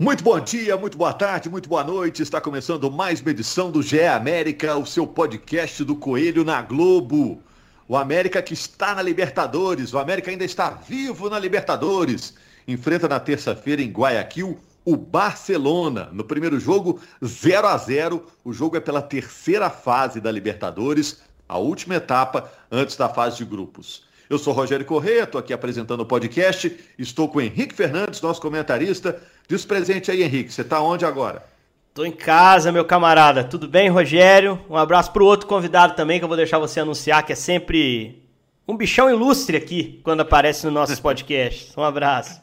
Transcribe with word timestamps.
Muito 0.00 0.22
bom 0.22 0.38
dia, 0.38 0.76
muito 0.76 0.96
boa 0.96 1.12
tarde, 1.12 1.50
muito 1.50 1.68
boa 1.68 1.82
noite. 1.82 2.22
Está 2.22 2.40
começando 2.40 2.88
mais 2.88 3.20
uma 3.20 3.32
edição 3.32 3.68
do 3.68 3.82
GE 3.82 4.00
América, 4.04 4.76
o 4.76 4.86
seu 4.86 5.04
podcast 5.08 5.82
do 5.82 5.96
Coelho 5.96 6.44
na 6.44 6.62
Globo. 6.62 7.42
O 7.88 7.96
América 7.96 8.40
que 8.40 8.54
está 8.54 8.94
na 8.94 9.02
Libertadores, 9.02 9.92
o 9.92 9.98
América 9.98 10.30
ainda 10.30 10.44
está 10.44 10.70
vivo 10.70 11.28
na 11.28 11.36
Libertadores. 11.36 12.34
Enfrenta 12.68 13.08
na 13.08 13.18
terça-feira 13.18 13.82
em 13.82 13.90
Guayaquil 13.90 14.60
o 14.84 14.96
Barcelona. 14.96 16.10
No 16.12 16.22
primeiro 16.22 16.60
jogo, 16.60 17.00
0 17.24 17.66
a 17.66 17.76
0. 17.76 18.24
O 18.44 18.52
jogo 18.52 18.76
é 18.76 18.80
pela 18.80 19.02
terceira 19.02 19.68
fase 19.68 20.20
da 20.20 20.30
Libertadores, 20.30 21.22
a 21.48 21.58
última 21.58 21.96
etapa 21.96 22.48
antes 22.70 22.94
da 22.94 23.08
fase 23.08 23.38
de 23.38 23.44
grupos. 23.44 24.07
Eu 24.28 24.36
sou 24.38 24.52
Rogério 24.52 24.84
Corrêa, 24.84 25.24
estou 25.24 25.38
aqui 25.38 25.54
apresentando 25.54 26.00
o 26.00 26.06
podcast. 26.06 26.76
Estou 26.98 27.28
com 27.28 27.38
o 27.38 27.40
Henrique 27.40 27.74
Fernandes, 27.74 28.20
nosso 28.20 28.42
comentarista. 28.42 29.22
Diz 29.48 29.64
presente 29.64 30.10
aí, 30.10 30.22
Henrique. 30.22 30.52
Você 30.52 30.60
está 30.60 30.82
onde 30.82 31.06
agora? 31.06 31.42
Estou 31.88 32.04
em 32.04 32.12
casa, 32.12 32.70
meu 32.70 32.84
camarada. 32.84 33.42
Tudo 33.42 33.66
bem, 33.66 33.88
Rogério? 33.88 34.60
Um 34.68 34.76
abraço 34.76 35.12
para 35.12 35.22
o 35.22 35.26
outro 35.26 35.46
convidado 35.46 35.96
também, 35.96 36.18
que 36.18 36.24
eu 36.24 36.28
vou 36.28 36.36
deixar 36.36 36.58
você 36.58 36.80
anunciar, 36.80 37.24
que 37.24 37.32
é 37.32 37.34
sempre 37.34 38.22
um 38.68 38.76
bichão 38.76 39.08
ilustre 39.08 39.56
aqui 39.56 39.98
quando 40.04 40.20
aparece 40.20 40.66
no 40.66 40.72
nossos 40.72 41.00
podcasts. 41.00 41.74
Um 41.74 41.82
abraço. 41.82 42.38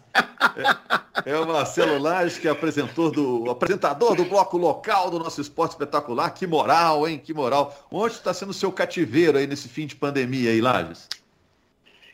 É, 1.24 1.34
é 1.34 1.40
o 1.40 1.46
Marcelo 1.46 2.00
Lages, 2.00 2.40
que 2.40 2.48
é 2.48 2.52
apresentador 2.52 3.12
do, 3.12 3.52
apresentador 3.52 4.16
do 4.16 4.26
bloco 4.26 4.58
local 4.58 5.12
do 5.12 5.20
nosso 5.20 5.40
esporte 5.40 5.74
espetacular. 5.74 6.32
Que 6.32 6.48
moral, 6.48 7.08
hein? 7.08 7.22
Que 7.24 7.32
moral. 7.32 7.78
Onde 7.92 8.16
está 8.16 8.34
sendo 8.34 8.50
o 8.50 8.54
seu 8.56 8.72
cativeiro 8.72 9.38
aí 9.38 9.46
nesse 9.46 9.70
fim 9.70 9.86
de 9.86 9.96
pandemia 9.96 10.50
aí, 10.50 10.60
Lages? 10.60 11.08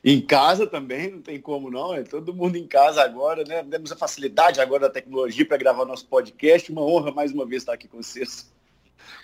Em 0.04 0.20
casa 0.20 0.66
também, 0.66 1.12
não 1.12 1.22
tem 1.22 1.40
como 1.40 1.70
não, 1.70 1.94
é 1.94 2.02
todo 2.02 2.34
mundo 2.34 2.56
em 2.56 2.66
casa 2.66 3.04
agora, 3.04 3.44
né? 3.44 3.64
Temos 3.64 3.92
a 3.92 3.96
facilidade 3.96 4.60
agora 4.60 4.82
da 4.82 4.90
tecnologia 4.90 5.46
para 5.46 5.58
gravar 5.58 5.86
nosso 5.86 6.08
podcast. 6.08 6.72
Uma 6.72 6.82
honra 6.82 7.12
mais 7.12 7.32
uma 7.32 7.46
vez 7.46 7.62
estar 7.62 7.74
aqui 7.74 7.88
com 7.88 8.02
vocês. 8.02 8.52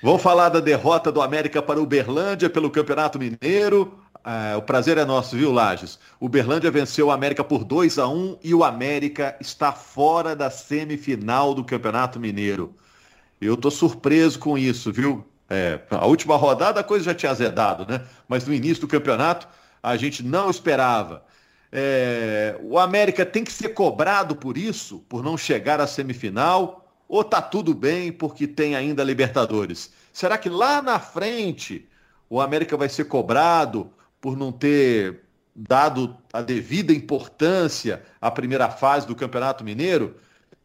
Vamos 0.03 0.22
falar 0.22 0.50
da 0.50 0.59
derrota 0.59 1.11
do 1.11 1.22
América 1.22 1.61
para 1.64 1.81
Uberlândia 1.81 2.47
pelo 2.47 2.69
Campeonato 2.69 3.17
Mineiro. 3.17 3.97
É, 4.23 4.56
o 4.56 4.61
prazer 4.61 5.00
é 5.00 5.06
nosso, 5.06 5.36
viu, 5.36 5.52
Lages? 5.52 5.97
Uberlândia 6.22 6.69
venceu 6.69 7.08
o 7.08 7.12
América 7.12 7.44
por 7.44 7.64
2 7.64 7.97
a 7.97 8.08
1 8.08 8.38
e 8.44 8.53
o 8.53 8.64
América 8.64 9.36
está 9.39 9.72
fora 9.72 10.36
da 10.36 10.52
semifinal 10.52 11.56
do 11.56 11.64
Campeonato 11.64 12.19
Mineiro. 12.19 12.75
Eu 13.41 13.58
tô 13.58 13.72
surpreso 13.72 14.38
com 14.38 14.58
isso, 14.58 14.91
viu? 14.91 15.25
É, 15.50 15.80
a 15.89 16.06
última 16.06 16.36
rodada 16.36 16.81
a 16.81 16.84
coisa 16.84 17.06
já 17.06 17.16
tinha 17.16 17.31
azedado, 17.31 17.91
né? 17.91 18.06
Mas 18.28 18.45
no 18.45 18.53
início 18.53 18.81
do 18.81 18.88
campeonato 18.88 19.47
a 19.81 19.95
gente 19.97 20.23
não 20.23 20.50
esperava. 20.50 21.25
É, 21.72 22.58
o 22.61 22.80
América 22.80 23.25
tem 23.25 23.44
que 23.44 23.52
ser 23.52 23.70
cobrado 23.70 24.36
por 24.36 24.58
isso, 24.58 25.00
por 25.09 25.23
não 25.23 25.38
chegar 25.38 25.81
à 25.81 25.88
semifinal, 25.88 26.88
ou 27.08 27.23
tá 27.23 27.42
tudo 27.42 27.73
bem 27.73 28.11
porque 28.11 28.47
tem 28.47 28.75
ainda 28.75 29.03
Libertadores? 29.03 29.92
Será 30.11 30.38
que 30.38 30.50
lá 30.50 30.81
na 30.81 31.00
frente 31.00 31.88
o 32.30 32.42
América 32.42 32.75
vai 32.75 32.89
ser 32.89 33.06
cobrado 33.06 33.89
por 34.19 34.36
não 34.36 34.52
ter 34.52 35.22
dado 35.56 36.16
a 36.31 36.41
devida 36.41 36.94
importância 36.94 38.03
à 38.22 38.30
primeira 38.30 38.69
fase 38.69 39.08
do 39.08 39.16
Campeonato 39.16 39.64
Mineiro? 39.64 40.16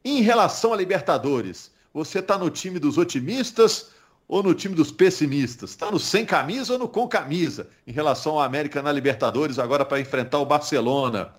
Em 0.04 0.20
relação 0.20 0.72
a 0.72 0.76
Libertadores, 0.76 1.70
você 1.94 2.18
está 2.18 2.36
no 2.36 2.50
time 2.50 2.78
dos 2.78 2.98
otimistas 2.98 3.90
ou 4.32 4.42
no 4.42 4.54
time 4.54 4.74
dos 4.74 4.90
pessimistas? 4.90 5.72
Está 5.72 5.90
no 5.90 5.98
sem 5.98 6.24
camisa 6.24 6.72
ou 6.72 6.78
no 6.78 6.88
com 6.88 7.06
camisa 7.06 7.68
em 7.86 7.92
relação 7.92 8.32
ao 8.32 8.40
América 8.40 8.80
na 8.80 8.90
Libertadores 8.90 9.58
agora 9.58 9.84
para 9.84 10.00
enfrentar 10.00 10.38
o 10.38 10.46
Barcelona? 10.46 11.34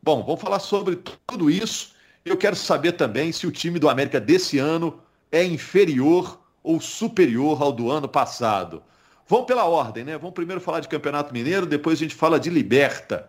Bom, 0.00 0.22
vamos 0.22 0.40
falar 0.40 0.60
sobre 0.60 0.94
tudo 1.26 1.50
isso. 1.50 1.94
Eu 2.24 2.36
quero 2.36 2.54
saber 2.54 2.92
também 2.92 3.32
se 3.32 3.44
o 3.44 3.50
time 3.50 3.80
do 3.80 3.88
América 3.88 4.20
desse 4.20 4.56
ano 4.56 5.00
é 5.32 5.42
inferior 5.44 6.40
ou 6.62 6.80
superior 6.80 7.60
ao 7.60 7.72
do 7.72 7.90
ano 7.90 8.08
passado. 8.08 8.84
Vamos 9.26 9.46
pela 9.46 9.64
ordem, 9.64 10.04
né? 10.04 10.16
Vamos 10.16 10.34
primeiro 10.34 10.60
falar 10.60 10.78
de 10.78 10.86
Campeonato 10.86 11.34
Mineiro, 11.34 11.66
depois 11.66 11.98
a 11.98 12.02
gente 12.04 12.14
fala 12.14 12.38
de 12.38 12.50
Liberta. 12.50 13.28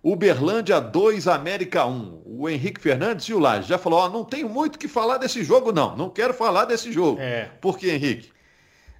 Uberlândia 0.00 0.80
2, 0.80 1.26
América 1.26 1.86
1. 1.86 2.22
O 2.24 2.48
Henrique 2.48 2.80
Fernandes 2.80 3.26
e 3.26 3.34
o 3.34 3.40
Laje 3.40 3.66
já 3.66 3.78
falou, 3.78 3.98
ó, 3.98 4.08
não 4.08 4.24
tenho 4.24 4.48
muito 4.48 4.76
o 4.76 4.78
que 4.78 4.86
falar 4.86 5.18
desse 5.18 5.42
jogo, 5.42 5.72
não. 5.72 5.96
Não 5.96 6.08
quero 6.08 6.32
falar 6.32 6.66
desse 6.66 6.92
jogo. 6.92 7.20
É. 7.20 7.50
Por 7.60 7.76
que, 7.76 7.90
Henrique? 7.90 8.33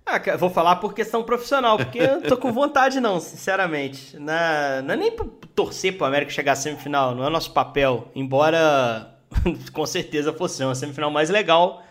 Ah, 0.07 0.37
vou 0.37 0.51
falar 0.51 0.77
por 0.77 0.93
questão 0.93 1.23
profissional, 1.23 1.79
porque 1.79 1.99
eu 1.99 2.21
tô 2.23 2.37
com 2.37 2.53
vontade 2.53 3.01
não, 3.01 3.19
sinceramente. 3.19 4.19
Não 4.19 4.35
é 4.35 4.97
nem 4.97 5.11
torcer 5.55 5.97
pro 5.97 6.07
América 6.07 6.31
chegar 6.31 6.53
à 6.53 6.57
semifinal, 6.57 7.15
não 7.15 7.27
é 7.27 7.31
nosso 7.31 7.53
papel. 7.53 8.11
Embora 8.15 9.19
com 9.73 9.87
certeza 9.87 10.33
fosse 10.33 10.63
uma 10.63 10.75
semifinal 10.75 11.11
mais 11.11 11.31
legal, 11.31 11.83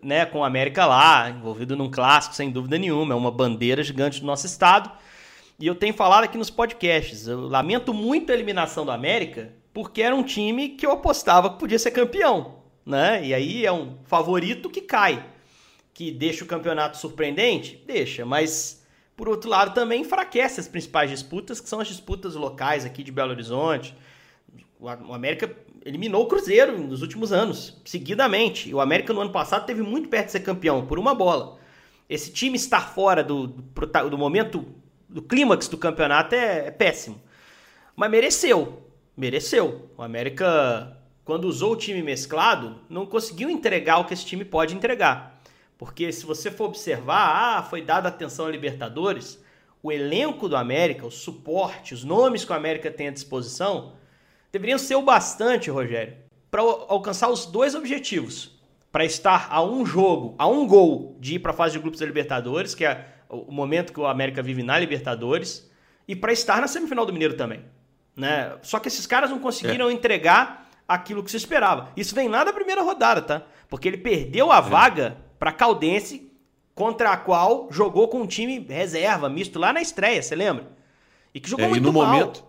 né, 0.00 0.24
com 0.24 0.38
o 0.38 0.44
América 0.44 0.86
lá, 0.86 1.30
envolvido 1.30 1.76
num 1.76 1.90
clássico, 1.90 2.36
sem 2.36 2.48
dúvida 2.48 2.78
nenhuma. 2.78 3.14
É 3.14 3.16
uma 3.16 3.30
bandeira 3.30 3.82
gigante 3.82 4.20
do 4.20 4.26
nosso 4.26 4.46
estado. 4.46 4.90
E 5.58 5.66
eu 5.66 5.74
tenho 5.74 5.92
falado 5.92 6.22
aqui 6.22 6.38
nos 6.38 6.50
podcasts, 6.50 7.26
eu 7.26 7.40
lamento 7.40 7.92
muito 7.92 8.30
a 8.30 8.34
eliminação 8.34 8.84
do 8.84 8.92
América, 8.92 9.52
porque 9.74 10.00
era 10.00 10.14
um 10.14 10.22
time 10.22 10.68
que 10.68 10.86
eu 10.86 10.92
apostava 10.92 11.50
que 11.50 11.58
podia 11.58 11.80
ser 11.80 11.90
campeão, 11.90 12.60
né? 12.86 13.24
E 13.24 13.34
aí 13.34 13.66
é 13.66 13.72
um 13.72 13.96
favorito 14.04 14.70
que 14.70 14.80
cai 14.80 15.24
que 15.98 16.12
deixa 16.12 16.44
o 16.44 16.46
campeonato 16.46 16.96
surpreendente? 16.96 17.82
Deixa, 17.84 18.24
mas 18.24 18.86
por 19.16 19.28
outro 19.28 19.50
lado 19.50 19.74
também 19.74 20.02
enfraquece 20.02 20.60
as 20.60 20.68
principais 20.68 21.10
disputas, 21.10 21.60
que 21.60 21.68
são 21.68 21.80
as 21.80 21.88
disputas 21.88 22.36
locais 22.36 22.84
aqui 22.84 23.02
de 23.02 23.10
Belo 23.10 23.32
Horizonte. 23.32 23.96
O 24.78 25.12
América 25.12 25.52
eliminou 25.84 26.22
o 26.22 26.28
Cruzeiro 26.28 26.78
nos 26.78 27.02
últimos 27.02 27.32
anos, 27.32 27.82
seguidamente. 27.84 28.68
E 28.68 28.74
o 28.74 28.80
América 28.80 29.12
no 29.12 29.20
ano 29.20 29.32
passado 29.32 29.66
teve 29.66 29.82
muito 29.82 30.08
perto 30.08 30.26
de 30.26 30.32
ser 30.32 30.40
campeão, 30.40 30.86
por 30.86 31.00
uma 31.00 31.16
bola. 31.16 31.58
Esse 32.08 32.30
time 32.30 32.54
estar 32.54 32.94
fora 32.94 33.24
do, 33.24 33.48
do, 33.48 34.08
do 34.08 34.16
momento, 34.16 34.66
do 35.08 35.20
clímax 35.20 35.66
do 35.66 35.76
campeonato 35.76 36.32
é, 36.32 36.68
é 36.68 36.70
péssimo. 36.70 37.20
Mas 37.96 38.08
mereceu, 38.08 38.84
mereceu. 39.16 39.90
O 39.98 40.02
América, 40.04 40.96
quando 41.24 41.46
usou 41.46 41.72
o 41.72 41.76
time 41.76 42.04
mesclado, 42.04 42.82
não 42.88 43.04
conseguiu 43.04 43.50
entregar 43.50 43.98
o 43.98 44.04
que 44.04 44.14
esse 44.14 44.24
time 44.24 44.44
pode 44.44 44.76
entregar. 44.76 45.37
Porque 45.78 46.10
se 46.10 46.26
você 46.26 46.50
for 46.50 46.64
observar, 46.64 47.58
ah, 47.58 47.62
foi 47.62 47.80
dada 47.80 48.08
atenção 48.08 48.46
a 48.46 48.50
Libertadores, 48.50 49.40
o 49.80 49.92
elenco 49.92 50.48
do 50.48 50.56
América, 50.56 51.06
o 51.06 51.10
suporte, 51.10 51.94
os 51.94 52.02
nomes 52.02 52.44
que 52.44 52.52
o 52.52 52.54
América 52.56 52.90
tem 52.90 53.06
à 53.06 53.10
disposição, 53.12 53.92
deveriam 54.50 54.76
ser 54.76 54.96
o 54.96 55.02
bastante, 55.02 55.70
Rogério, 55.70 56.16
para 56.50 56.62
alcançar 56.62 57.28
os 57.28 57.46
dois 57.46 57.76
objetivos. 57.76 58.58
Para 58.90 59.04
estar 59.04 59.48
a 59.50 59.62
um 59.62 59.86
jogo, 59.86 60.34
a 60.38 60.48
um 60.48 60.66
gol 60.66 61.16
de 61.20 61.34
ir 61.34 61.38
para 61.38 61.52
a 61.52 61.54
fase 61.54 61.74
de 61.74 61.78
grupos 61.78 62.00
da 62.00 62.06
Libertadores, 62.06 62.74
que 62.74 62.84
é 62.84 63.06
o 63.28 63.52
momento 63.52 63.92
que 63.92 64.00
o 64.00 64.06
América 64.06 64.42
vive 64.42 64.62
na 64.62 64.78
Libertadores, 64.78 65.70
e 66.08 66.16
para 66.16 66.32
estar 66.32 66.60
na 66.60 66.66
semifinal 66.66 67.06
do 67.06 67.12
Mineiro 67.12 67.34
também. 67.34 67.62
Né? 68.16 68.56
Só 68.62 68.80
que 68.80 68.88
esses 68.88 69.06
caras 69.06 69.30
não 69.30 69.38
conseguiram 69.38 69.90
é. 69.90 69.92
entregar 69.92 70.68
aquilo 70.88 71.22
que 71.22 71.30
se 71.30 71.36
esperava. 71.36 71.92
Isso 71.96 72.14
vem 72.14 72.28
lá 72.28 72.42
da 72.42 72.52
primeira 72.52 72.82
rodada, 72.82 73.20
tá? 73.20 73.42
Porque 73.68 73.86
ele 73.86 73.98
perdeu 73.98 74.50
a 74.50 74.56
é. 74.56 74.62
vaga 74.62 75.18
para 75.38 75.52
Caldense, 75.52 76.30
contra 76.74 77.10
a 77.10 77.16
qual 77.16 77.68
jogou 77.70 78.08
com 78.08 78.22
um 78.22 78.26
time 78.26 78.58
reserva, 78.60 79.28
misto 79.28 79.58
lá 79.58 79.72
na 79.72 79.80
estreia, 79.80 80.22
você 80.22 80.34
lembra? 80.34 80.68
E 81.34 81.40
que 81.40 81.48
jogou 81.48 81.66
é, 81.66 81.68
muito 81.68 81.82
e 81.82 81.86
no 81.86 81.92
mal. 81.92 82.06
momento 82.06 82.44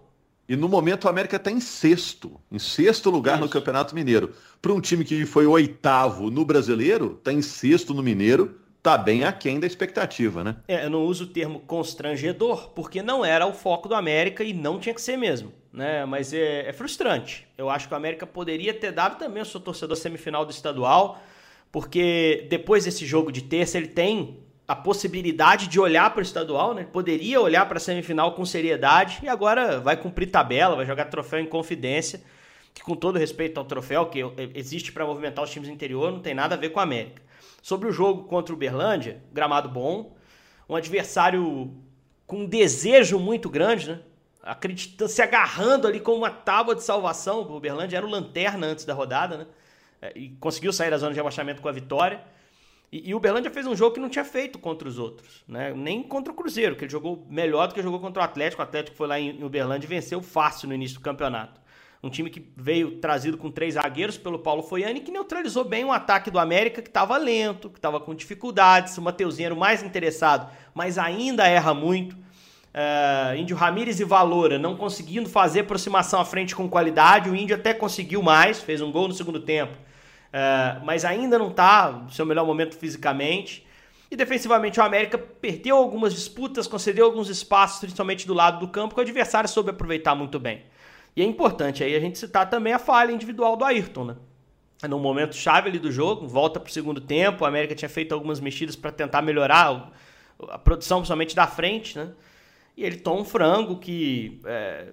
E 0.48 0.56
no 0.56 0.70
momento 0.70 1.06
o 1.06 1.10
América 1.10 1.36
está 1.36 1.52
em 1.52 1.60
sexto, 1.60 2.40
em 2.52 2.60
sexto 2.60 3.10
lugar 3.10 3.36
Isso. 3.36 3.46
no 3.46 3.50
Campeonato 3.50 3.96
Mineiro. 3.96 4.34
Para 4.62 4.74
um 4.74 4.82
time 4.82 5.04
que 5.04 5.26
foi 5.26 5.46
oitavo 5.46 6.30
no 6.30 6.46
Brasileiro, 6.46 7.16
está 7.18 7.32
em 7.32 7.42
sexto 7.42 7.94
no 7.94 8.04
Mineiro, 8.04 8.56
tá 8.82 8.98
bem 8.98 9.24
aquém 9.24 9.60
da 9.60 9.68
expectativa, 9.68 10.44
né? 10.44 10.56
É, 10.68 10.86
eu 10.86 10.90
não 10.90 11.04
uso 11.04 11.26
o 11.26 11.28
termo 11.28 11.60
constrangedor, 11.62 12.70
porque 12.70 13.02
não 13.02 13.26
era 13.26 13.46
o 13.46 13.54
foco 13.54 13.90
do 13.90 13.96
América 13.96 14.44
e 14.44 14.54
não 14.54 14.80
tinha 14.80 14.94
que 14.96 15.02
ser 15.02 15.18
mesmo, 15.18 15.52
né? 15.72 16.06
Mas 16.06 16.34
é, 16.34 16.70
é 16.70 16.74
frustrante. 16.74 17.48
Eu 17.58 17.70
acho 17.70 17.88
que 17.88 17.94
o 17.94 17.98
América 17.98 18.26
poderia 18.26 18.74
ter 18.74 18.92
dado 18.92 19.18
também 19.18 19.42
o 19.42 19.46
seu 19.46 19.60
torcedor 19.60 19.98
semifinal 19.98 20.46
do 20.46 20.52
estadual, 20.52 21.22
porque 21.72 22.48
depois 22.50 22.86
desse 22.86 23.06
jogo 23.06 23.32
de 23.32 23.44
terça 23.44 23.78
ele 23.78 23.88
tem 23.88 24.40
a 24.68 24.76
possibilidade 24.76 25.68
de 25.68 25.80
olhar 25.80 26.12
para 26.12 26.20
o 26.20 26.22
estadual, 26.22 26.76
né? 26.76 26.88
Poderia 26.92 27.42
olhar 27.42 27.68
para 27.68 27.78
a 27.78 27.82
semifinal 27.82 28.34
com 28.34 28.46
seriedade 28.46 29.20
e 29.24 29.28
agora 29.28 29.80
vai 29.80 29.98
cumprir 29.98 30.30
tabela, 30.30 30.76
vai 30.76 30.86
jogar 30.86 31.06
troféu 31.06 31.40
em 31.40 31.48
confidência, 31.48 32.22
que 32.74 32.84
com 32.84 32.96
todo 32.96 33.18
respeito 33.18 33.58
ao 33.58 33.66
troféu 33.66 34.06
que 34.06 34.20
existe 34.54 34.92
para 34.92 35.06
movimentar 35.06 35.44
os 35.44 35.50
times 35.50 35.68
do 35.68 35.74
interior, 35.74 36.12
não 36.12 36.20
tem 36.20 36.36
nada 36.36 36.54
a 36.54 36.58
ver 36.58 36.70
com 36.70 36.80
a 36.80 36.84
América. 36.84 37.22
Sobre 37.64 37.90
o 37.90 37.92
jogo 37.92 38.26
contra 38.26 38.54
o 38.54 38.58
Berlândia, 38.58 39.24
gramado 39.34 39.70
bom, 39.70 40.16
um 40.68 40.76
adversário 40.76 41.74
com 42.28 42.42
um 42.42 42.46
desejo 42.46 43.18
muito 43.18 43.50
grande, 43.50 43.90
né? 43.90 44.00
Acreditando, 44.44 45.10
se 45.10 45.22
agarrando 45.22 45.88
ali 45.88 46.00
com 46.00 46.14
uma 46.14 46.30
tábua 46.30 46.76
de 46.76 46.84
salvação. 46.84 47.42
O 47.42 47.60
Berlândia 47.60 47.98
era 47.98 48.06
o 48.06 48.10
lanterna 48.10 48.68
antes 48.68 48.86
da 48.86 48.94
rodada, 48.94 49.36
né? 49.36 49.48
É, 50.02 50.14
e 50.16 50.30
conseguiu 50.40 50.72
sair 50.72 50.90
da 50.90 50.98
zona 50.98 51.12
de 51.12 51.18
rebaixamento 51.18 51.62
com 51.62 51.68
a 51.68 51.72
vitória. 51.72 52.22
E, 52.92 53.10
e, 53.10 53.16
o 53.16 53.20
Berlândia 53.20 53.52
fez 53.52 53.68
um 53.68 53.76
jogo 53.76 53.94
que 53.94 54.00
não 54.00 54.10
tinha 54.10 54.26
feito 54.26 54.58
contra 54.58 54.88
os 54.88 54.98
outros, 54.98 55.44
né? 55.48 55.74
nem 55.76 56.02
contra 56.02 56.34
o 56.34 56.36
Cruzeiro, 56.36 56.76
que 56.76 56.86
ele 56.86 56.92
jogou 56.92 57.26
melhor 57.30 57.68
do 57.68 57.74
que 57.74 57.84
jogou 57.84 58.00
contra 58.00 58.22
o 58.22 58.26
Atlético. 58.26 58.62
O 58.62 58.64
Atlético 58.64 58.98
foi 58.98 59.08
lá 59.08 59.20
em, 59.20 59.40
em 59.40 59.44
Uberlândia 59.44 59.86
e 59.86 59.90
venceu 59.90 60.22
fácil 60.22 60.68
no 60.68 60.74
início 60.74 60.98
do 60.98 61.04
campeonato. 61.04 61.60
Um 62.02 62.10
time 62.10 62.30
que 62.30 62.50
veio 62.56 63.00
trazido 63.00 63.38
com 63.38 63.52
três 63.52 63.74
zagueiros 63.74 64.18
pelo 64.18 64.40
Paulo 64.40 64.64
Foiani, 64.64 65.02
que 65.02 65.12
neutralizou 65.12 65.66
bem 65.66 65.84
o 65.84 65.92
ataque 65.92 66.32
do 66.32 66.40
América, 66.40 66.82
que 66.82 66.88
estava 66.88 67.18
lento, 67.18 67.70
que 67.70 67.78
estava 67.78 68.00
com 68.00 68.16
dificuldades. 68.16 68.98
O 68.98 69.02
Mateuzinho 69.02 69.48
era 69.48 69.54
o 69.54 69.60
mais 69.60 69.84
interessado, 69.84 70.50
mas 70.74 70.98
ainda 70.98 71.46
erra 71.46 71.74
muito. 71.74 72.16
Uh, 72.16 73.36
Índio 73.36 73.58
Ramírez 73.58 74.00
e 74.00 74.06
Valora 74.06 74.58
não 74.58 74.78
conseguindo 74.78 75.28
fazer 75.28 75.62
aproximação 75.62 76.22
à 76.22 76.26
frente 76.26 76.56
com 76.56 76.70
qualidade. 76.70 77.30
O 77.30 77.36
Índio 77.36 77.58
até 77.58 77.74
conseguiu 77.74 78.24
mais, 78.24 78.62
fez 78.62 78.80
um 78.80 78.92
gol 78.92 79.10
no 79.10 79.14
segundo 79.14 79.42
tempo, 79.42 79.74
uh, 80.30 80.84
mas 80.86 81.06
ainda 81.06 81.38
não 81.38 81.50
está 81.50 81.92
no 81.92 82.12
seu 82.12 82.26
melhor 82.26 82.46
momento 82.46 82.76
fisicamente. 82.76 83.66
E 84.12 84.16
defensivamente 84.16 84.80
o 84.80 84.84
América 84.84 85.18
perdeu 85.18 85.78
algumas 85.78 86.14
disputas, 86.14 86.66
concedeu 86.66 87.06
alguns 87.06 87.30
espaços, 87.30 87.80
principalmente 87.80 88.26
do 88.26 88.34
lado 88.34 88.60
do 88.60 88.68
campo, 88.68 88.96
que 88.96 89.02
o 89.02 89.04
adversário 89.04 89.48
soube 89.48 89.70
aproveitar 89.70 90.16
muito 90.16 90.40
bem. 90.40 90.64
E 91.16 91.22
é 91.22 91.26
importante 91.26 91.84
aí 91.84 91.96
a 91.96 92.00
gente 92.00 92.18
citar 92.18 92.50
também 92.50 92.74
a 92.74 92.80
falha 92.80 93.12
individual 93.12 93.56
do 93.56 93.66
Ayrton, 93.66 94.06
né? 94.06 94.16
No 94.88 94.98
momento 94.98 95.36
chave 95.36 95.68
ali 95.68 95.78
do 95.78 95.92
jogo, 95.92 96.26
volta 96.26 96.60
para 96.60 96.70
o 96.70 96.72
segundo 96.72 97.02
tempo, 97.02 97.44
o 97.44 97.48
América 97.48 97.76
tinha 97.76 97.90
feito 97.90 98.14
algumas 98.14 98.40
mexidas 98.40 98.76
para 98.76 98.92
tentar 98.92 99.22
melhorar 99.22 99.92
a 100.48 100.58
produção, 100.58 101.00
principalmente 101.00 101.36
da 101.36 101.46
frente, 101.46 101.98
né? 101.98 102.12
E 102.78 102.86
ele 102.86 102.96
toma 102.96 103.22
um 103.22 103.26
frango 103.26 103.78
que, 103.78 104.40
é, 104.46 104.88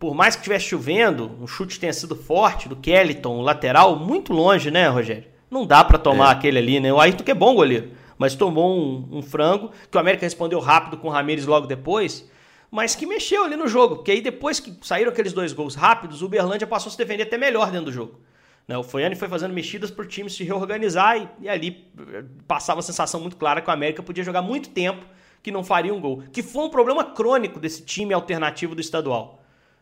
por 0.00 0.14
mais 0.14 0.34
que 0.34 0.40
estivesse 0.40 0.64
chovendo, 0.64 1.30
um 1.40 1.46
chute 1.46 1.78
tenha 1.78 1.92
sido 1.92 2.16
forte 2.16 2.68
do 2.68 2.74
Kellyton, 2.74 3.36
o 3.36 3.42
lateral, 3.42 3.94
muito 3.96 4.32
longe, 4.32 4.68
né, 4.68 4.88
Rogério? 4.88 5.28
Não 5.48 5.64
dá 5.64 5.84
para 5.84 5.98
tomar 5.98 6.30
é. 6.30 6.32
aquele 6.32 6.58
ali, 6.58 6.80
né? 6.80 6.92
O 6.92 7.00
Ayrton 7.00 7.22
que 7.22 7.30
é 7.30 7.34
bom 7.34 7.54
goleiro, 7.54 7.90
mas 8.18 8.34
tomou 8.34 8.76
um, 8.76 9.18
um 9.18 9.22
frango, 9.22 9.70
que 9.88 9.96
o 9.96 10.00
América 10.00 10.26
respondeu 10.26 10.58
rápido 10.58 10.96
com 10.96 11.06
o 11.06 11.10
Ramires 11.12 11.46
logo 11.46 11.68
depois 11.68 12.28
mas 12.70 12.94
que 12.94 13.04
mexeu 13.04 13.44
ali 13.44 13.56
no 13.56 13.66
jogo. 13.66 13.96
Porque 13.96 14.12
aí 14.12 14.20
depois 14.20 14.60
que 14.60 14.72
saíram 14.82 15.10
aqueles 15.10 15.32
dois 15.32 15.52
gols 15.52 15.74
rápidos, 15.74 16.22
o 16.22 16.26
Uberlândia 16.26 16.66
passou 16.66 16.88
a 16.88 16.92
se 16.92 16.98
defender 16.98 17.24
até 17.24 17.36
melhor 17.36 17.70
dentro 17.70 17.86
do 17.86 17.92
jogo. 17.92 18.20
Né? 18.68 18.78
O 18.78 18.84
Foiane 18.84 19.16
foi 19.16 19.28
fazendo 19.28 19.52
mexidas 19.52 19.90
para 19.90 20.04
o 20.04 20.08
time 20.08 20.30
se 20.30 20.44
reorganizar 20.44 21.16
e, 21.18 21.28
e, 21.40 21.48
ali 21.48 21.84
eh, 21.98 22.24
passava 22.46 22.78
a 22.78 22.82
sensação 22.82 23.20
muito 23.20 23.36
clara 23.36 23.60
que 23.60 23.68
o 23.68 23.72
América 23.72 24.02
podia 24.02 24.22
jogar 24.22 24.42
muito 24.42 24.70
tempo 24.70 25.04
que 25.42 25.50
não 25.50 25.64
faria 25.64 25.92
um 25.92 26.00
gol. 26.00 26.22
Que 26.32 26.42
foi 26.42 26.64
um 26.64 26.70
problema 26.70 27.02
crônico 27.04 27.58
desse 27.58 27.82
time 27.82 28.14
alternativo 28.14 28.74
do 28.74 28.80
estadual. 28.80 29.39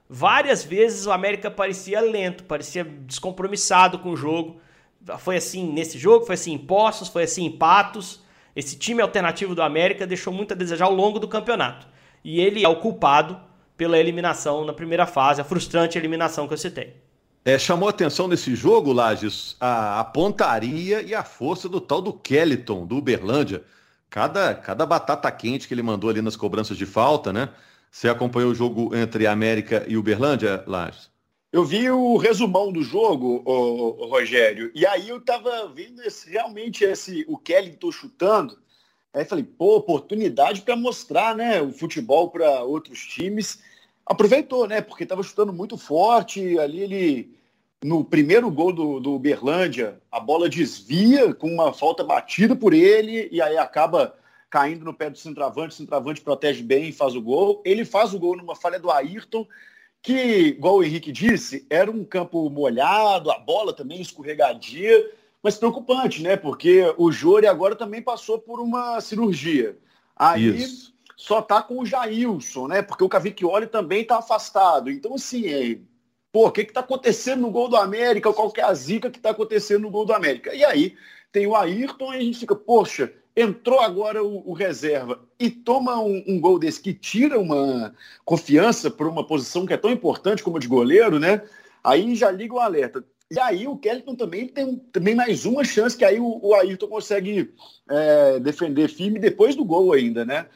Várias 0.08 0.64
vezes 0.64 1.06
o 1.06 1.12
América 1.12 1.50
parecia 1.50 2.00
lento, 2.00 2.44
parecia 2.44 2.84
descompromissado 2.84 3.98
com 3.98 4.10
o 4.10 4.16
jogo. 4.16 4.60
Foi 5.18 5.36
assim 5.36 5.70
nesse 5.70 5.98
jogo, 5.98 6.24
foi 6.24 6.34
assim 6.34 6.52
em 6.52 6.58
Poços, 6.58 7.08
foi 7.08 7.24
assim 7.24 7.44
em 7.44 7.50
Patos. 7.50 8.22
Esse 8.56 8.76
time 8.76 9.02
alternativo 9.02 9.54
do 9.54 9.62
América 9.62 10.06
deixou 10.06 10.32
muito 10.32 10.52
a 10.52 10.56
desejar 10.56 10.86
ao 10.86 10.94
longo 10.94 11.18
do 11.18 11.28
campeonato 11.28 11.86
e 12.24 12.40
ele 12.40 12.64
é 12.64 12.68
o 12.68 12.76
culpado 12.76 13.40
pela 13.76 13.98
eliminação 13.98 14.64
na 14.64 14.72
primeira 14.72 15.06
fase, 15.06 15.40
a 15.40 15.44
frustrante 15.44 15.96
eliminação 15.96 16.46
que 16.48 16.54
eu 16.54 16.58
citei. 16.58 16.96
É, 17.44 17.58
chamou 17.58 17.88
atenção 17.88 18.28
nesse 18.28 18.54
jogo, 18.54 18.92
Lages, 18.92 19.56
a, 19.60 20.00
a, 20.00 20.04
pontaria 20.04 21.00
e 21.00 21.14
a 21.14 21.22
força 21.22 21.68
do 21.68 21.80
tal 21.80 22.02
do 22.02 22.12
Kellyton, 22.12 22.84
do 22.84 22.96
Uberlândia. 22.96 23.62
Cada, 24.10 24.54
cada 24.54 24.84
batata 24.84 25.30
quente 25.30 25.68
que 25.68 25.72
ele 25.72 25.82
mandou 25.82 26.10
ali 26.10 26.20
nas 26.20 26.36
cobranças 26.36 26.76
de 26.76 26.84
falta, 26.84 27.32
né? 27.32 27.48
Você 27.90 28.08
acompanhou 28.08 28.50
o 28.50 28.54
jogo 28.54 28.94
entre 28.94 29.26
América 29.26 29.84
e 29.88 29.96
Uberlândia, 29.96 30.62
Lages? 30.66 31.10
Eu 31.50 31.64
vi 31.64 31.90
o 31.90 32.18
resumão 32.18 32.70
do 32.70 32.82
jogo, 32.82 33.42
o, 33.46 34.06
Rogério, 34.06 34.70
e 34.74 34.86
aí 34.86 35.08
eu 35.08 35.18
tava 35.18 35.66
vendo 35.68 36.02
esse, 36.02 36.30
realmente 36.30 36.84
esse, 36.84 37.24
o 37.26 37.38
Kellyton 37.38 37.90
chutando. 37.90 38.58
Aí 39.14 39.24
falei, 39.24 39.44
pô, 39.44 39.76
oportunidade 39.76 40.60
para 40.60 40.76
mostrar 40.76 41.34
né, 41.34 41.62
o 41.62 41.72
futebol 41.72 42.30
para 42.30 42.62
outros 42.62 43.00
times. 43.00 43.60
Aproveitou, 44.04 44.66
né? 44.66 44.82
Porque 44.82 45.04
estava 45.04 45.22
chutando 45.22 45.52
muito 45.52 45.78
forte. 45.78 46.58
Ali 46.58 46.80
ele, 46.80 47.34
no 47.82 48.04
primeiro 48.04 48.50
gol 48.50 48.72
do, 48.72 49.00
do 49.00 49.18
Berlândia, 49.18 49.98
a 50.12 50.20
bola 50.20 50.48
desvia 50.50 51.32
com 51.32 51.48
uma 51.50 51.72
falta 51.72 52.04
batida 52.04 52.54
por 52.54 52.74
ele 52.74 53.28
e 53.32 53.40
aí 53.40 53.56
acaba 53.56 54.14
caindo 54.50 54.84
no 54.84 54.94
pé 54.94 55.10
do 55.10 55.18
centroavante. 55.18 55.74
O 55.74 55.76
centroavante 55.76 56.20
protege 56.20 56.62
bem 56.62 56.88
e 56.88 56.92
faz 56.92 57.14
o 57.14 57.22
gol. 57.22 57.62
Ele 57.64 57.84
faz 57.84 58.14
o 58.14 58.18
gol 58.18 58.36
numa 58.36 58.56
falha 58.56 58.78
do 58.78 58.90
Ayrton, 58.90 59.46
que, 60.02 60.12
igual 60.12 60.76
o 60.76 60.84
Henrique 60.84 61.12
disse, 61.12 61.66
era 61.68 61.90
um 61.90 62.04
campo 62.04 62.48
molhado, 62.48 63.30
a 63.30 63.38
bola 63.38 63.72
também 63.72 64.00
escorregadia 64.00 65.18
mas 65.42 65.56
preocupante, 65.56 66.22
né? 66.22 66.36
Porque 66.36 66.92
o 66.96 67.10
Jori 67.10 67.46
agora 67.46 67.76
também 67.76 68.02
passou 68.02 68.38
por 68.38 68.60
uma 68.60 69.00
cirurgia. 69.00 69.76
Aí 70.16 70.48
Isso. 70.48 70.94
só 71.16 71.40
tá 71.40 71.62
com 71.62 71.80
o 71.80 71.86
Jailson, 71.86 72.68
né? 72.68 72.82
Porque 72.82 73.04
o 73.04 73.08
Cavicchioli 73.08 73.66
também 73.66 74.04
tá 74.04 74.18
afastado. 74.18 74.90
Então, 74.90 75.14
assim, 75.14 75.46
é... 75.46 75.78
pô, 76.32 76.48
o 76.48 76.50
que 76.50 76.64
que 76.64 76.72
tá 76.72 76.80
acontecendo 76.80 77.42
no 77.42 77.50
gol 77.50 77.68
do 77.68 77.76
América? 77.76 78.32
Qual 78.32 78.50
que 78.50 78.60
é 78.60 78.64
a 78.64 78.74
zica 78.74 79.10
que 79.10 79.20
tá 79.20 79.30
acontecendo 79.30 79.82
no 79.82 79.90
gol 79.90 80.04
do 80.04 80.12
América? 80.12 80.54
E 80.54 80.64
aí 80.64 80.96
tem 81.30 81.46
o 81.46 81.54
Ayrton 81.54 82.12
e 82.14 82.16
a 82.16 82.20
gente 82.20 82.38
fica, 82.38 82.56
poxa, 82.56 83.12
entrou 83.40 83.80
agora 83.80 84.22
o, 84.22 84.50
o 84.50 84.52
reserva 84.52 85.20
e 85.38 85.48
toma 85.48 86.00
um, 86.00 86.24
um, 86.26 86.40
gol 86.40 86.58
desse 86.58 86.80
que 86.80 86.92
tira 86.92 87.38
uma 87.38 87.94
confiança 88.24 88.90
por 88.90 89.06
uma 89.06 89.24
posição 89.24 89.64
que 89.64 89.72
é 89.72 89.76
tão 89.76 89.90
importante 89.90 90.42
como 90.42 90.56
a 90.56 90.60
de 90.60 90.66
goleiro, 90.66 91.18
né? 91.18 91.42
Aí 91.82 92.14
já 92.16 92.30
liga 92.30 92.54
o 92.54 92.58
alerta. 92.58 93.04
E 93.30 93.38
aí 93.38 93.68
o 93.68 93.76
Kellyton 93.76 94.14
também 94.14 94.48
tem 94.48 94.76
também 94.90 95.14
mais 95.14 95.44
uma 95.44 95.62
chance 95.62 95.96
que 95.96 96.04
aí 96.04 96.18
o, 96.18 96.40
o 96.42 96.54
Ayrton 96.54 96.88
consegue 96.88 97.52
é, 97.88 98.40
defender 98.40 98.88
firme 98.88 99.18
depois 99.18 99.54
do 99.54 99.64
gol 99.64 99.92
ainda, 99.92 100.24
né? 100.24 100.46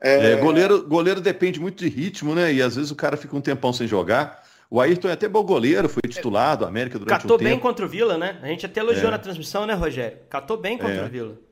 É... 0.00 0.32
É, 0.32 0.36
goleiro, 0.36 0.86
goleiro 0.86 1.20
depende 1.20 1.60
muito 1.60 1.84
de 1.84 1.88
ritmo, 1.88 2.34
né? 2.34 2.52
E 2.52 2.62
às 2.62 2.76
vezes 2.76 2.90
o 2.90 2.96
cara 2.96 3.16
fica 3.16 3.36
um 3.36 3.40
tempão 3.40 3.72
sem 3.72 3.86
jogar. 3.86 4.42
O 4.70 4.80
Ayrton 4.80 5.08
é 5.08 5.12
até 5.12 5.28
bom 5.28 5.42
goleiro, 5.42 5.88
foi 5.88 6.02
titulado 6.08 6.64
América 6.64 6.96
durante 6.96 7.20
Catou 7.20 7.34
um 7.34 7.38
tempo. 7.38 7.50
bem 7.50 7.58
contra 7.58 7.84
o 7.84 7.88
Vila, 7.88 8.16
né? 8.16 8.38
A 8.40 8.46
gente 8.46 8.64
até 8.64 8.80
elogiou 8.80 9.08
é. 9.08 9.10
na 9.10 9.18
transmissão, 9.18 9.66
né, 9.66 9.74
Rogério? 9.74 10.18
Catou 10.30 10.56
bem 10.56 10.78
contra 10.78 10.94
é. 10.94 11.04
o 11.04 11.08
Vila. 11.08 11.49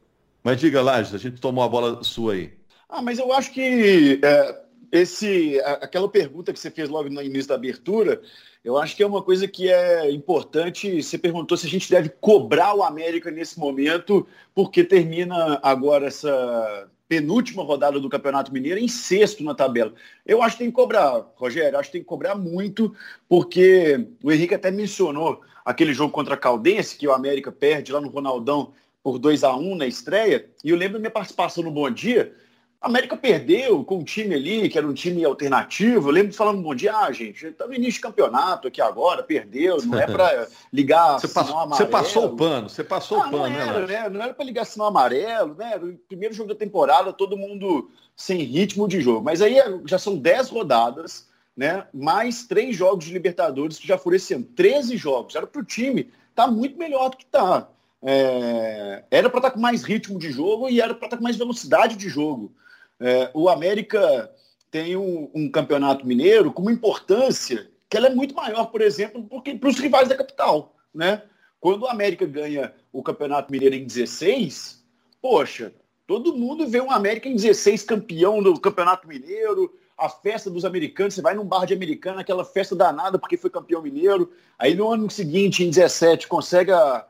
Mas 0.49 0.61
diga, 0.61 0.81
Lages, 0.81 1.15
a 1.15 1.19
gente 1.19 1.43
tomou 1.43 1.63
a 1.63 1.69
bola 1.69 2.03
sua 2.03 2.33
aí. 2.33 2.51
Ah, 2.89 3.03
mas 3.03 3.19
eu 3.19 3.31
acho 3.35 3.53
que 3.53 4.19
é, 4.23 4.63
esse, 4.91 5.61
aquela 5.61 6.09
pergunta 6.09 6.55
que 6.55 6.59
você 6.59 6.71
fez 6.71 6.89
logo 6.89 7.11
no 7.11 7.21
início 7.21 7.51
da 7.51 7.55
abertura, 7.55 8.23
eu 8.65 8.79
acho 8.79 8.97
que 8.97 9.03
é 9.03 9.07
uma 9.07 9.21
coisa 9.21 9.47
que 9.47 9.71
é 9.71 10.11
importante. 10.11 11.03
Você 11.03 11.19
perguntou 11.19 11.55
se 11.55 11.67
a 11.67 11.69
gente 11.69 11.91
deve 11.91 12.09
cobrar 12.09 12.75
o 12.75 12.83
América 12.83 13.31
nesse 13.31 13.59
momento, 13.61 14.27
porque 14.55 14.83
termina 14.83 15.61
agora 15.63 16.07
essa 16.07 16.89
penúltima 17.07 17.63
rodada 17.63 18.01
do 18.01 18.09
Campeonato 18.09 18.51
Mineiro 18.51 18.81
em 18.81 18.89
sexto 18.89 19.45
na 19.45 19.55
tabela. 19.55 19.93
Eu 20.25 20.43
acho 20.43 20.57
que 20.57 20.63
tem 20.65 20.71
que 20.71 20.77
cobrar, 20.77 21.27
Rogério, 21.37 21.79
acho 21.79 21.91
que 21.91 21.99
tem 21.99 22.03
que 22.03 22.09
cobrar 22.09 22.35
muito, 22.35 22.97
porque 23.29 24.09
o 24.25 24.33
Henrique 24.33 24.55
até 24.55 24.71
mencionou 24.71 25.43
aquele 25.63 25.93
jogo 25.93 26.11
contra 26.11 26.33
a 26.33 26.39
Caldense, 26.39 26.97
que 26.97 27.07
o 27.07 27.13
América 27.13 27.53
perde 27.53 27.93
lá 27.93 28.01
no 28.01 28.09
Ronaldão 28.09 28.73
por 29.09 29.19
2 29.19 29.43
a 29.43 29.57
1 29.57 29.75
na 29.75 29.87
estreia, 29.87 30.51
e 30.63 30.69
eu 30.69 30.77
lembro 30.77 30.95
da 30.95 30.99
minha 30.99 31.11
participação 31.11 31.65
no 31.65 31.71
Bom 31.71 31.91
Dia, 31.91 32.31
a 32.79 32.87
América 32.87 33.17
perdeu 33.17 33.83
com 33.83 34.01
um 34.01 34.05
time 34.05 34.35
ali, 34.35 34.69
que 34.69 34.77
era 34.77 34.87
um 34.87 34.93
time 34.93 35.25
alternativo. 35.25 36.11
Eu 36.11 36.13
lembro 36.13 36.31
de 36.31 36.37
falando 36.37 36.59
um 36.59 36.63
bom 36.63 36.75
dia, 36.75 36.95
ah, 36.95 37.11
gente, 37.11 37.47
está 37.47 37.67
no 37.67 37.73
início 37.73 37.95
de 37.95 38.01
campeonato 38.01 38.69
aqui 38.69 38.83
agora, 38.83 39.23
perdeu, 39.23 39.79
não 39.83 39.99
é 39.99 40.07
para 40.07 40.47
ligar 40.71 41.19
você 41.19 41.27
passou, 41.27 41.59
amarelo. 41.59 41.77
Você 41.77 41.87
passou 41.87 42.27
o 42.27 42.37
pano, 42.37 42.69
você 42.69 42.85
passou 42.85 43.19
ah, 43.23 43.27
o 43.29 43.31
pano, 43.31 43.39
não 43.39 43.47
era, 43.47 43.87
né? 43.87 43.87
né? 43.87 44.09
Não 44.11 44.23
era 44.23 44.35
para 44.35 44.45
ligar 44.45 44.67
sinal 44.67 44.89
amarelo, 44.89 45.55
né? 45.55 45.79
No 45.81 45.95
primeiro 46.07 46.35
jogo 46.35 46.51
da 46.51 46.55
temporada, 46.55 47.11
todo 47.11 47.35
mundo 47.35 47.91
sem 48.15 48.43
ritmo 48.43 48.87
de 48.87 49.01
jogo. 49.01 49.25
Mas 49.25 49.41
aí 49.41 49.57
já 49.87 49.99
são 49.99 50.19
10 50.19 50.51
rodadas, 50.51 51.27
né? 51.57 51.87
Mais 51.95 52.47
três 52.47 52.77
jogos 52.77 53.07
de 53.07 53.13
Libertadores 53.15 53.79
que 53.79 53.89
já 53.89 53.97
foram 53.97 54.17
esse 54.19 54.35
ano. 54.35 54.45
13 54.45 54.99
jogos. 54.99 55.35
Era 55.35 55.47
para 55.47 55.63
o 55.63 55.65
time 55.65 56.11
tá 56.39 56.47
muito 56.47 56.79
melhor 56.79 57.11
do 57.11 57.17
que 57.17 57.25
está. 57.25 57.69
É... 58.03 59.05
era 59.11 59.29
para 59.29 59.39
estar 59.39 59.51
tá 59.51 59.55
com 59.55 59.61
mais 59.61 59.83
ritmo 59.83 60.19
de 60.19 60.31
jogo 60.31 60.69
e 60.69 60.81
era 60.81 60.95
para 60.95 61.07
estar 61.07 61.17
tá 61.17 61.17
com 61.17 61.25
mais 61.25 61.37
velocidade 61.37 61.97
de 61.97 62.09
jogo. 62.09 62.53
É, 63.01 63.31
o 63.33 63.49
América 63.49 64.31
tem 64.71 64.97
um, 64.97 65.31
um, 65.35 65.51
campeonato 65.51 66.07
mineiro 66.07 66.53
com 66.53 66.63
uma 66.63 66.73
importância 66.73 67.71
que 67.89 67.97
ela 67.97 68.09
é 68.09 68.15
muito 68.15 68.35
maior, 68.35 68.67
por 68.67 68.81
exemplo, 68.81 69.27
para 69.59 69.69
os 69.69 69.79
rivais 69.79 70.09
da 70.09 70.17
capital. 70.17 70.77
Né? 70.93 71.23
Quando 71.61 71.83
o 71.83 71.89
América 71.89 72.27
ganha 72.27 72.75
o 72.93 73.03
campeonato 73.03 73.51
mineiro 73.51 73.75
em 73.75 73.87
16, 73.87 74.85
poxa, 75.23 75.73
todo 76.07 76.37
mundo 76.37 76.69
vê 76.69 76.81
um 76.81 76.91
América 76.91 77.29
em 77.29 77.37
16 77.37 77.83
campeão 77.85 78.43
do 78.43 78.61
campeonato 78.61 79.09
mineiro, 79.09 79.73
a 79.97 80.09
festa 80.09 80.49
dos 80.51 80.65
americanos, 80.65 81.15
você 81.15 81.23
vai 81.23 81.35
num 81.35 81.45
bar 81.45 81.65
de 81.65 81.75
americano, 81.75 82.21
aquela 82.21 82.45
festa 82.45 82.77
danada 82.77 83.19
porque 83.19 83.37
foi 83.37 83.51
campeão 83.51 83.83
mineiro, 83.83 84.33
aí 84.59 84.75
no 84.75 84.89
ano 84.89 85.11
seguinte, 85.11 85.65
em 85.65 85.71
17, 85.71 86.29
consegue 86.29 86.71
a, 86.71 87.05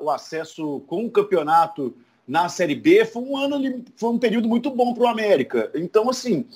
o 0.00 0.10
acesso 0.10 0.80
com 0.86 1.04
o 1.04 1.10
campeonato 1.10 1.94
na 2.26 2.48
Série 2.48 2.74
B, 2.74 3.04
foi 3.04 3.22
um 3.22 3.36
ano, 3.36 3.84
foi 3.96 4.10
um 4.10 4.18
período 4.18 4.48
muito 4.48 4.70
bom 4.70 4.92
para 4.92 5.04
o 5.04 5.08
América. 5.08 5.70
Então, 5.74 6.10
assim, 6.10 6.46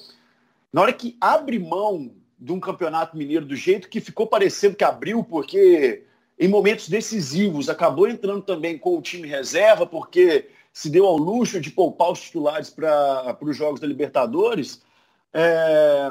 na 0.72 0.82
hora 0.82 0.92
que 0.92 1.16
abre 1.20 1.58
mão 1.58 2.10
de 2.38 2.52
um 2.52 2.60
campeonato 2.60 3.16
mineiro 3.16 3.46
do 3.46 3.56
jeito 3.56 3.88
que 3.88 4.00
ficou 4.00 4.26
parecendo 4.26 4.76
que 4.76 4.84
abriu, 4.84 5.22
porque 5.22 6.02
em 6.38 6.48
momentos 6.48 6.88
decisivos 6.88 7.68
acabou 7.68 8.08
entrando 8.08 8.42
também 8.42 8.76
com 8.76 8.98
o 8.98 9.02
time 9.02 9.28
reserva, 9.28 9.86
porque 9.86 10.48
se 10.72 10.90
deu 10.90 11.06
ao 11.06 11.16
luxo 11.16 11.60
de 11.60 11.70
poupar 11.70 12.10
os 12.10 12.20
titulares 12.20 12.68
para 12.68 13.38
os 13.40 13.56
jogos 13.56 13.80
da 13.80 13.86
Libertadores. 13.86 14.82
É... 15.32 16.10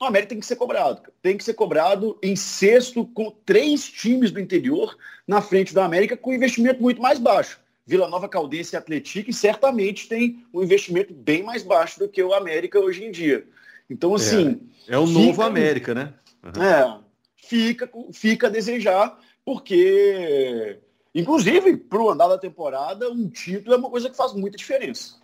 o 0.00 0.06
América 0.06 0.30
tem 0.30 0.40
que 0.40 0.46
ser 0.46 0.56
cobrado. 0.56 1.02
Tem 1.20 1.36
que 1.36 1.44
ser 1.44 1.54
cobrado 1.54 2.18
em 2.22 2.34
sexto, 2.34 3.04
com 3.04 3.30
três 3.44 3.84
times 3.84 4.30
do 4.30 4.40
interior 4.40 4.96
na 5.26 5.42
frente 5.42 5.74
do 5.74 5.80
América, 5.80 6.16
com 6.16 6.32
investimento 6.32 6.82
muito 6.82 7.02
mais 7.02 7.18
baixo. 7.18 7.60
Vila 7.86 8.08
Nova 8.08 8.28
Caldense 8.28 8.74
e 8.74 8.78
Atlético 8.78 9.32
certamente 9.32 10.08
tem 10.08 10.44
um 10.54 10.62
investimento 10.62 11.12
bem 11.12 11.42
mais 11.42 11.62
baixo 11.62 11.98
do 11.98 12.08
que 12.08 12.22
o 12.22 12.32
América 12.32 12.80
hoje 12.80 13.04
em 13.04 13.10
dia. 13.10 13.46
Então, 13.90 14.14
assim. 14.14 14.60
É, 14.88 14.94
é 14.94 14.98
o 14.98 15.06
novo 15.06 15.42
América, 15.42 15.92
né? 15.92 16.14
Uhum. 16.42 16.62
É, 16.62 16.98
fica, 17.36 17.90
fica 18.12 18.46
a 18.46 18.50
desejar, 18.50 19.18
porque, 19.44 20.78
inclusive, 21.14 21.76
para 21.76 22.00
o 22.00 22.10
andar 22.10 22.28
da 22.28 22.38
temporada, 22.38 23.10
um 23.10 23.28
título 23.28 23.74
é 23.74 23.78
uma 23.78 23.90
coisa 23.90 24.08
que 24.08 24.16
faz 24.16 24.32
muita 24.32 24.56
diferença. 24.56 25.16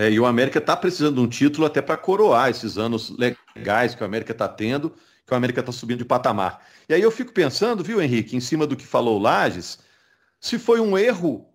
É, 0.00 0.10
e 0.10 0.18
o 0.18 0.24
América 0.24 0.58
está 0.58 0.74
precisando 0.74 1.16
de 1.16 1.20
um 1.20 1.28
título 1.28 1.66
até 1.66 1.82
para 1.82 1.94
coroar 1.94 2.48
esses 2.48 2.78
anos 2.78 3.14
legais 3.54 3.94
que 3.94 4.02
o 4.02 4.06
América 4.06 4.32
está 4.32 4.48
tendo, 4.48 4.94
que 5.26 5.34
o 5.34 5.36
América 5.36 5.60
está 5.60 5.70
subindo 5.72 5.98
de 5.98 6.06
patamar. 6.06 6.64
E 6.88 6.94
aí 6.94 7.02
eu 7.02 7.10
fico 7.10 7.34
pensando, 7.34 7.84
viu, 7.84 8.00
Henrique, 8.00 8.34
em 8.34 8.40
cima 8.40 8.66
do 8.66 8.74
que 8.74 8.86
falou 8.86 9.18
o 9.18 9.22
Lages, 9.22 9.78
se 10.40 10.58
foi 10.58 10.80
um 10.80 10.96
erro 10.96 11.46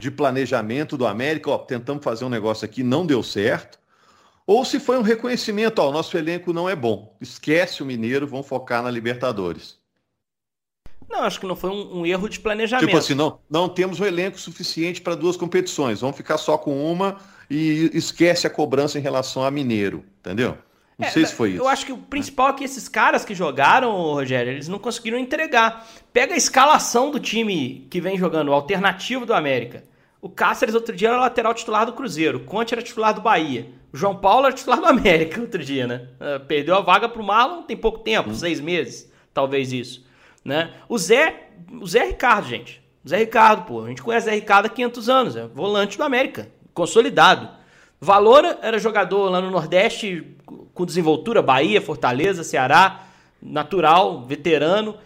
de 0.00 0.10
planejamento 0.10 0.96
do 0.96 1.06
América, 1.06 1.50
ó, 1.50 1.58
tentamos 1.58 2.02
fazer 2.02 2.24
um 2.24 2.30
negócio 2.30 2.64
aqui, 2.64 2.82
não 2.82 3.04
deu 3.04 3.22
certo, 3.22 3.78
ou 4.46 4.64
se 4.64 4.80
foi 4.80 4.96
um 4.96 5.02
reconhecimento, 5.02 5.80
ó, 5.80 5.90
o 5.90 5.92
nosso 5.92 6.16
elenco 6.16 6.50
não 6.50 6.70
é 6.70 6.74
bom, 6.74 7.14
esquece 7.20 7.82
o 7.82 7.86
Mineiro, 7.86 8.26
vamos 8.26 8.46
focar 8.46 8.82
na 8.82 8.90
Libertadores. 8.90 9.76
Não, 11.10 11.24
acho 11.24 11.38
que 11.38 11.46
não 11.46 11.54
foi 11.54 11.68
um, 11.68 11.98
um 12.00 12.06
erro 12.06 12.26
de 12.26 12.40
planejamento. 12.40 12.86
Tipo 12.86 12.96
assim, 12.96 13.14
não, 13.14 13.38
não 13.50 13.68
temos 13.68 14.00
um 14.00 14.04
elenco 14.06 14.40
suficiente 14.40 15.02
para 15.02 15.14
duas 15.14 15.36
competições, 15.36 16.00
vamos 16.00 16.16
ficar 16.16 16.38
só 16.38 16.56
com 16.56 16.90
uma 16.90 17.18
e 17.52 17.90
esquece 17.92 18.46
a 18.46 18.50
cobrança 18.50 18.98
em 18.98 19.02
relação 19.02 19.44
a 19.44 19.50
Mineiro, 19.50 20.02
entendeu? 20.20 20.56
Não 20.98 21.06
é, 21.06 21.10
sei 21.10 21.26
se 21.26 21.34
foi 21.34 21.50
isso. 21.50 21.62
Eu 21.62 21.68
acho 21.68 21.84
que 21.84 21.92
o 21.92 21.98
principal 21.98 22.48
é 22.48 22.52
que 22.54 22.64
esses 22.64 22.88
caras 22.88 23.24
que 23.24 23.34
jogaram, 23.34 23.90
Rogério, 23.90 24.52
eles 24.52 24.68
não 24.68 24.78
conseguiram 24.78 25.18
entregar. 25.18 25.86
Pega 26.12 26.32
a 26.32 26.36
escalação 26.36 27.10
do 27.10 27.20
time 27.20 27.86
que 27.90 28.00
vem 28.00 28.16
jogando, 28.16 28.48
o 28.48 28.54
alternativo 28.54 29.26
do 29.26 29.34
América. 29.34 29.84
O 30.20 30.30
Cáceres 30.30 30.74
outro 30.74 30.94
dia 30.96 31.08
era 31.08 31.20
lateral 31.20 31.52
titular 31.52 31.84
do 31.84 31.92
Cruzeiro. 31.92 32.38
O 32.38 32.44
Conte 32.44 32.72
era 32.72 32.80
titular 32.80 33.12
do 33.12 33.20
Bahia. 33.20 33.66
O 33.92 33.96
João 33.96 34.16
Paulo 34.16 34.46
era 34.46 34.54
titular 34.54 34.80
do 34.80 34.86
América 34.86 35.40
outro 35.42 35.62
dia, 35.62 35.86
né? 35.86 36.08
Uh, 36.20 36.46
perdeu 36.46 36.74
a 36.74 36.80
vaga 36.80 37.08
pro 37.08 37.22
Marlon 37.22 37.62
tem 37.64 37.76
pouco 37.76 37.98
tempo, 37.98 38.30
hum. 38.30 38.34
seis 38.34 38.60
meses, 38.60 39.12
talvez 39.34 39.72
isso. 39.72 40.06
Né? 40.42 40.72
O 40.88 40.96
Zé, 40.96 41.48
o 41.70 41.86
Zé 41.86 42.06
Ricardo, 42.06 42.48
gente. 42.48 42.80
O 43.04 43.08
Zé 43.08 43.18
Ricardo, 43.18 43.66
pô. 43.66 43.84
A 43.84 43.88
gente 43.88 44.02
conhece 44.02 44.26
o 44.26 44.30
Zé 44.30 44.36
Ricardo 44.36 44.66
há 44.66 44.68
500 44.70 45.08
anos. 45.08 45.36
É 45.36 45.46
volante 45.46 45.98
do 45.98 46.04
América. 46.04 46.48
Consolidado. 46.74 47.48
Valora 48.00 48.58
era 48.62 48.78
jogador 48.78 49.30
lá 49.30 49.40
no 49.40 49.50
Nordeste 49.50 50.26
com 50.74 50.84
desenvoltura, 50.84 51.40
Bahia, 51.40 51.80
Fortaleza, 51.80 52.42
Ceará, 52.42 53.06
natural, 53.40 54.24
veterano. 54.24 54.96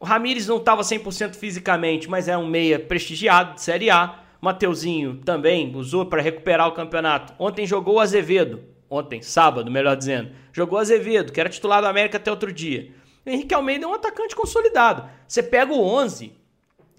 O 0.00 0.04
Ramires 0.04 0.46
não 0.46 0.58
estava 0.58 0.82
100% 0.82 1.34
fisicamente, 1.34 2.08
mas 2.08 2.28
é 2.28 2.38
um 2.38 2.46
meia 2.46 2.78
prestigiado 2.78 3.54
de 3.54 3.62
Série 3.62 3.90
A. 3.90 4.20
Mateuzinho 4.40 5.16
também 5.24 5.74
usou 5.74 6.06
para 6.06 6.22
recuperar 6.22 6.68
o 6.68 6.72
campeonato. 6.72 7.34
Ontem 7.38 7.66
jogou 7.66 7.96
o 7.96 8.00
Azevedo. 8.00 8.62
Ontem, 8.88 9.20
sábado, 9.20 9.70
melhor 9.70 9.96
dizendo. 9.96 10.30
Jogou 10.52 10.78
o 10.78 10.80
Azevedo, 10.80 11.32
que 11.32 11.40
era 11.40 11.48
titular 11.48 11.82
do 11.82 11.88
América 11.88 12.16
até 12.16 12.30
outro 12.30 12.52
dia. 12.52 12.90
O 13.26 13.28
Henrique 13.28 13.52
Almeida 13.52 13.84
é 13.84 13.88
um 13.88 13.94
atacante 13.94 14.34
consolidado. 14.34 15.08
Você 15.26 15.42
pega 15.42 15.72
o 15.72 15.84
11, 15.84 16.32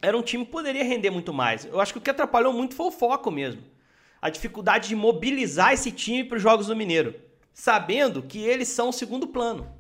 era 0.02 0.16
um 0.16 0.22
time 0.22 0.46
que 0.46 0.52
poderia 0.52 0.84
render 0.84 1.10
muito 1.10 1.34
mais. 1.34 1.66
Eu 1.66 1.80
acho 1.80 1.94
que 1.94 2.00
o 2.00 2.02
que 2.02 2.10
atrapalhou 2.10 2.54
muito 2.54 2.76
foi 2.76 2.88
o 2.88 2.92
foco 2.92 3.32
mesmo. 3.32 3.62
A 4.22 4.30
dificuldade 4.30 4.90
de 4.90 4.96
mobilizar 4.96 5.74
esse 5.74 5.92
time 5.92 6.24
para 6.24 6.38
os 6.38 6.44
Jogos 6.44 6.68
do 6.68 6.76
Mineiro, 6.76 7.16
sabendo 7.54 8.22
que 8.22 8.40
eles 8.40 8.68
são 8.68 8.90
o 8.90 8.94
segundo 8.94 9.28
plano. 9.28 9.72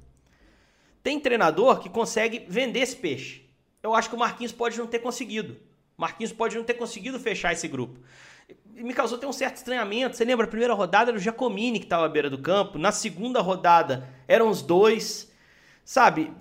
Tem 1.03 1.19
treinador 1.19 1.79
que 1.79 1.89
consegue 1.89 2.45
vender 2.47 2.79
esse 2.79 2.95
peixe. 2.95 3.49
Eu 3.81 3.93
acho 3.93 4.09
que 4.09 4.15
o 4.15 4.19
Marquinhos 4.19 4.51
pode 4.51 4.77
não 4.77 4.87
ter 4.87 4.99
conseguido. 4.99 5.57
Marquinhos 5.97 6.31
pode 6.31 6.55
não 6.55 6.63
ter 6.63 6.75
conseguido 6.75 7.19
fechar 7.19 7.51
esse 7.51 7.67
grupo. 7.67 7.99
Me 8.67 8.93
causou 8.93 9.17
até 9.17 9.27
um 9.27 9.33
certo 9.33 9.57
estranhamento. 9.57 10.15
Você 10.15 10.23
lembra? 10.23 10.45
A 10.45 10.49
primeira 10.49 10.73
rodada 10.73 11.11
era 11.11 11.17
o 11.17 11.21
Giacomini 11.21 11.79
que 11.79 11.85
estava 11.85 12.05
à 12.05 12.09
beira 12.09 12.29
do 12.29 12.37
campo. 12.37 12.77
Na 12.77 12.91
segunda 12.91 13.41
rodada 13.41 14.07
eram 14.27 14.49
os 14.49 14.61
dois. 14.61 15.31
Sabe? 15.83 16.31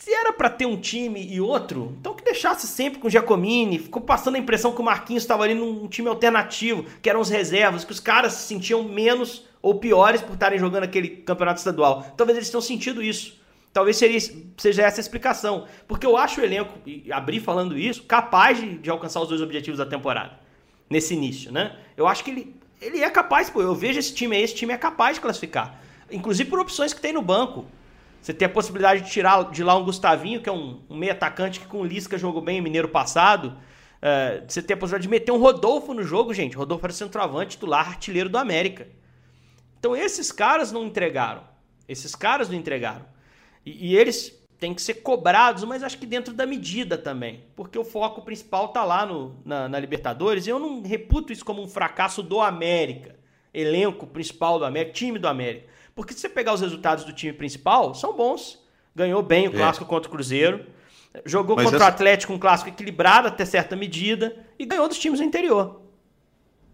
Se 0.00 0.14
era 0.14 0.32
para 0.32 0.48
ter 0.48 0.64
um 0.64 0.78
time 0.78 1.22
e 1.22 1.42
outro, 1.42 1.94
então 2.00 2.14
que 2.14 2.24
deixasse 2.24 2.66
sempre 2.66 2.98
com 2.98 3.06
o 3.06 3.10
Giacomini. 3.10 3.78
Ficou 3.78 4.00
passando 4.00 4.36
a 4.36 4.38
impressão 4.38 4.72
que 4.72 4.80
o 4.80 4.82
Marquinhos 4.82 5.22
estava 5.22 5.44
ali 5.44 5.52
num 5.52 5.86
time 5.88 6.08
alternativo, 6.08 6.86
que 7.02 7.10
eram 7.10 7.20
os 7.20 7.28
reservas, 7.28 7.84
que 7.84 7.92
os 7.92 8.00
caras 8.00 8.32
se 8.32 8.48
sentiam 8.48 8.82
menos 8.82 9.44
ou 9.60 9.74
piores 9.74 10.22
por 10.22 10.32
estarem 10.32 10.58
jogando 10.58 10.84
aquele 10.84 11.08
campeonato 11.08 11.58
estadual. 11.58 12.14
Talvez 12.16 12.38
eles 12.38 12.48
tenham 12.48 12.62
sentido 12.62 13.02
isso. 13.02 13.38
Talvez 13.74 13.98
seria, 13.98 14.18
seja 14.56 14.84
essa 14.84 15.00
a 15.00 15.02
explicação. 15.02 15.66
Porque 15.86 16.06
eu 16.06 16.16
acho 16.16 16.40
o 16.40 16.44
elenco, 16.44 16.78
e 16.86 17.12
abri 17.12 17.38
falando 17.38 17.76
isso, 17.76 18.02
capaz 18.04 18.58
de, 18.58 18.78
de, 18.78 18.88
alcançar 18.88 19.20
os 19.20 19.28
dois 19.28 19.42
objetivos 19.42 19.76
da 19.76 19.84
temporada. 19.84 20.32
Nesse 20.88 21.12
início, 21.12 21.52
né? 21.52 21.76
Eu 21.94 22.08
acho 22.08 22.24
que 22.24 22.30
ele, 22.30 22.56
ele 22.80 23.02
é 23.02 23.10
capaz, 23.10 23.50
pô. 23.50 23.60
Eu 23.60 23.74
vejo 23.74 23.98
esse 23.98 24.14
time 24.14 24.34
aí, 24.34 24.44
esse 24.44 24.54
time 24.54 24.72
é 24.72 24.78
capaz 24.78 25.16
de 25.16 25.20
classificar. 25.20 25.78
Inclusive 26.10 26.48
por 26.48 26.58
opções 26.58 26.94
que 26.94 27.02
tem 27.02 27.12
no 27.12 27.20
banco. 27.20 27.66
Você 28.20 28.34
tem 28.34 28.46
a 28.46 28.48
possibilidade 28.48 29.02
de 29.02 29.10
tirar 29.10 29.50
de 29.50 29.64
lá 29.64 29.76
um 29.76 29.84
Gustavinho, 29.84 30.42
que 30.42 30.48
é 30.48 30.52
um, 30.52 30.80
um 30.90 30.96
meio 30.96 31.12
atacante 31.12 31.58
que 31.58 31.66
com 31.66 31.80
o 31.80 31.84
Lisca 31.84 32.18
jogou 32.18 32.42
bem 32.42 32.58
em 32.58 32.60
Mineiro 32.60 32.88
passado. 32.88 33.56
Uh, 34.00 34.44
você 34.46 34.62
tem 34.62 34.74
a 34.74 34.76
possibilidade 34.76 35.02
de 35.04 35.08
meter 35.08 35.32
um 35.32 35.38
Rodolfo 35.38 35.94
no 35.94 36.02
jogo, 36.02 36.32
gente. 36.34 36.56
Rodolfo 36.56 36.84
era 36.84 36.92
centroavante, 36.92 37.52
titular, 37.52 37.88
artilheiro 37.88 38.28
do 38.28 38.36
América. 38.36 38.86
Então 39.78 39.96
esses 39.96 40.30
caras 40.30 40.70
não 40.70 40.84
entregaram. 40.84 41.42
Esses 41.88 42.14
caras 42.14 42.48
não 42.48 42.56
entregaram. 42.56 43.04
E, 43.64 43.90
e, 43.90 43.96
eles 43.96 44.38
têm 44.58 44.74
que 44.74 44.82
ser 44.82 44.94
cobrados, 44.94 45.64
mas 45.64 45.82
acho 45.82 45.98
que 45.98 46.06
dentro 46.06 46.34
da 46.34 46.44
medida 46.44 46.98
também. 46.98 47.44
Porque 47.56 47.78
o 47.78 47.84
foco 47.84 48.22
principal 48.22 48.68
tá 48.68 48.84
lá 48.84 49.06
no, 49.06 49.36
na, 49.44 49.68
na 49.68 49.80
Libertadores. 49.80 50.46
E 50.46 50.50
eu 50.50 50.58
não 50.58 50.82
reputo 50.82 51.32
isso 51.32 51.44
como 51.44 51.62
um 51.62 51.68
fracasso 51.68 52.22
do 52.22 52.40
América. 52.40 53.16
Elenco 53.52 54.06
principal 54.06 54.58
do 54.58 54.64
América, 54.64 54.92
time 54.92 55.18
do 55.18 55.26
América. 55.26 55.66
Porque 55.94 56.14
se 56.14 56.20
você 56.20 56.28
pegar 56.28 56.54
os 56.54 56.60
resultados 56.60 57.04
do 57.04 57.12
time 57.12 57.32
principal, 57.32 57.94
são 57.94 58.16
bons. 58.16 58.58
Ganhou 58.94 59.22
bem 59.22 59.48
o 59.48 59.50
é. 59.50 59.54
clássico 59.54 59.84
é. 59.84 59.88
contra 59.88 60.08
o 60.08 60.12
Cruzeiro. 60.12 60.66
Jogou 61.24 61.56
mas 61.56 61.64
contra 61.64 61.78
essa... 61.78 61.86
o 61.86 61.88
Atlético 61.88 62.32
um 62.32 62.38
clássico 62.38 62.70
equilibrado 62.70 63.28
até 63.28 63.44
certa 63.44 63.76
medida. 63.76 64.36
E 64.58 64.64
ganhou 64.64 64.88
dos 64.88 64.98
times 64.98 65.20
do 65.20 65.24
interior. 65.24 65.80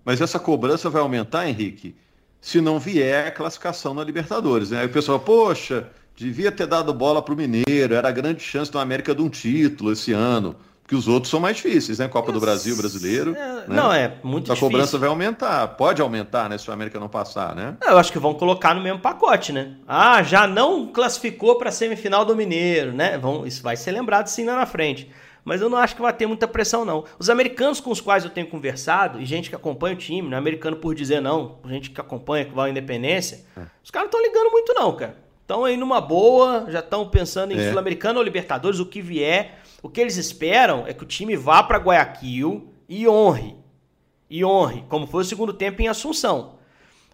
Mas 0.05 0.21
essa 0.21 0.39
cobrança 0.39 0.89
vai 0.89 1.03
aumentar, 1.03 1.49
Henrique, 1.49 1.97
se 2.41 2.61
não 2.61 2.79
vier 2.79 3.27
a 3.27 3.31
classificação 3.33 3.93
na 3.93 4.05
Libertadores. 4.05 4.71
Né? 4.71 4.81
Aí 4.81 4.87
o 4.87 4.93
pessoal, 4.93 5.19
poxa, 5.19 5.91
devia 6.15 6.53
ter 6.53 6.67
dado 6.67 6.95
bola 6.95 7.21
para 7.21 7.35
o 7.35 7.37
Mineiro, 7.37 7.95
era 7.95 8.09
a 8.09 8.13
grande 8.13 8.41
chance 8.43 8.71
do 8.71 8.79
América 8.79 9.15
de 9.15 9.23
um 9.23 9.29
título 9.29 9.93
esse 9.93 10.13
ano. 10.13 10.55
Porque 10.87 10.95
os 10.95 11.09
outros 11.09 11.33
são 11.33 11.41
mais 11.41 11.57
difíceis, 11.57 11.99
né? 11.99 12.07
Copa 12.07 12.31
do 12.31 12.39
Brasil, 12.39 12.77
brasileiro. 12.77 13.35
É, 13.35 13.35
né? 13.35 13.65
Não, 13.67 13.93
é 13.93 14.07
muito 14.23 14.45
então, 14.45 14.55
difícil. 14.55 14.55
A 14.55 14.71
cobrança 14.71 14.99
vai 14.99 15.09
aumentar. 15.09 15.67
Pode 15.77 16.01
aumentar, 16.01 16.49
né? 16.49 16.57
Se 16.57 16.71
o 16.71 16.73
América 16.73 17.01
não 17.01 17.09
passar, 17.09 17.57
né? 17.57 17.77
Eu 17.83 17.99
acho 17.99 18.13
que 18.13 18.21
vão 18.21 18.33
colocar 18.35 18.73
no 18.73 18.81
mesmo 18.81 19.01
pacote, 19.01 19.53
né? 19.53 19.73
Ah, 19.89 20.23
já 20.23 20.47
não 20.47 20.87
classificou 20.87 21.59
para 21.59 21.71
a 21.71 21.73
semifinal 21.73 22.25
do 22.25 22.37
Mineiro, 22.37 22.93
né? 22.93 23.19
Vão, 23.19 23.45
isso 23.45 23.65
vai 23.65 23.77
ser 23.77 23.91
lembrado 23.91 24.29
sim 24.29 24.45
lá 24.45 24.55
na 24.55 24.65
frente. 24.65 25.11
Mas 25.45 25.61
eu 25.61 25.69
não 25.69 25.77
acho 25.77 25.97
que 25.97 26.03
vai 26.03 26.13
ter 26.13 26.29
muita 26.29 26.47
pressão, 26.47 26.85
não. 26.85 27.05
Os 27.19 27.29
americanos 27.29 27.81
com 27.81 27.91
os 27.91 28.01
quais 28.01 28.23
eu 28.23 28.31
tenho 28.31 28.47
conversado, 28.47 29.21
e 29.21 29.25
gente 29.25 29.51
que 29.51 29.57
acompanha 29.57 29.97
o 29.97 29.99
time, 29.99 30.29
não 30.29 30.37
é 30.37 30.39
americano 30.39 30.77
por 30.77 30.95
dizer 30.95 31.21
não, 31.21 31.57
gente 31.69 31.91
que 31.91 32.01
acompanha, 32.01 32.45
que 32.45 32.55
vai 32.55 32.69
à 32.69 32.71
independência, 32.71 33.45
é. 33.57 33.63
os 33.83 33.91
caras 33.91 34.09
não 34.09 34.21
estão 34.21 34.23
ligando 34.23 34.53
muito, 34.53 34.73
não, 34.73 34.93
cara. 34.95 35.17
Estão 35.43 35.65
aí 35.65 35.77
numa 35.77 36.01
boa, 36.01 36.67
já 36.69 36.79
estão 36.79 37.09
pensando 37.09 37.53
em 37.53 37.59
é. 37.59 37.71
Sul-Americano 37.71 38.21
ou 38.21 38.25
Libertadores, 38.25 38.79
o 38.79 38.87
que 38.87 39.01
vier. 39.01 39.61
O 39.83 39.89
que 39.89 40.01
eles 40.01 40.17
esperam 40.17 40.87
é 40.87 40.93
que 40.93 41.03
o 41.03 41.07
time 41.07 41.37
vá 41.37 41.63
para 41.63 41.79
Guayaquil 41.79 42.73
e 42.89 43.07
honre. 43.07 43.57
E 44.29 44.45
honre, 44.45 44.85
como 44.89 45.07
foi 45.07 45.23
o 45.23 45.25
segundo 45.25 45.53
tempo 45.53 45.81
em 45.81 45.89
Assunção. 45.89 46.57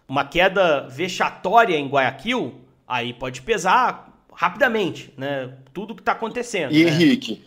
Uma 0.07 0.25
queda 0.25 0.87
vexatória 0.89 1.75
em 1.75 1.87
Guayaquil, 1.87 2.61
aí 2.87 3.13
pode 3.13 3.41
pesar 3.41 4.25
rapidamente, 4.33 5.13
né? 5.17 5.57
Tudo 5.73 5.95
que 5.95 6.01
está 6.01 6.13
acontecendo. 6.13 6.73
E 6.73 6.83
né? 6.83 6.91
Henrique, 6.91 7.43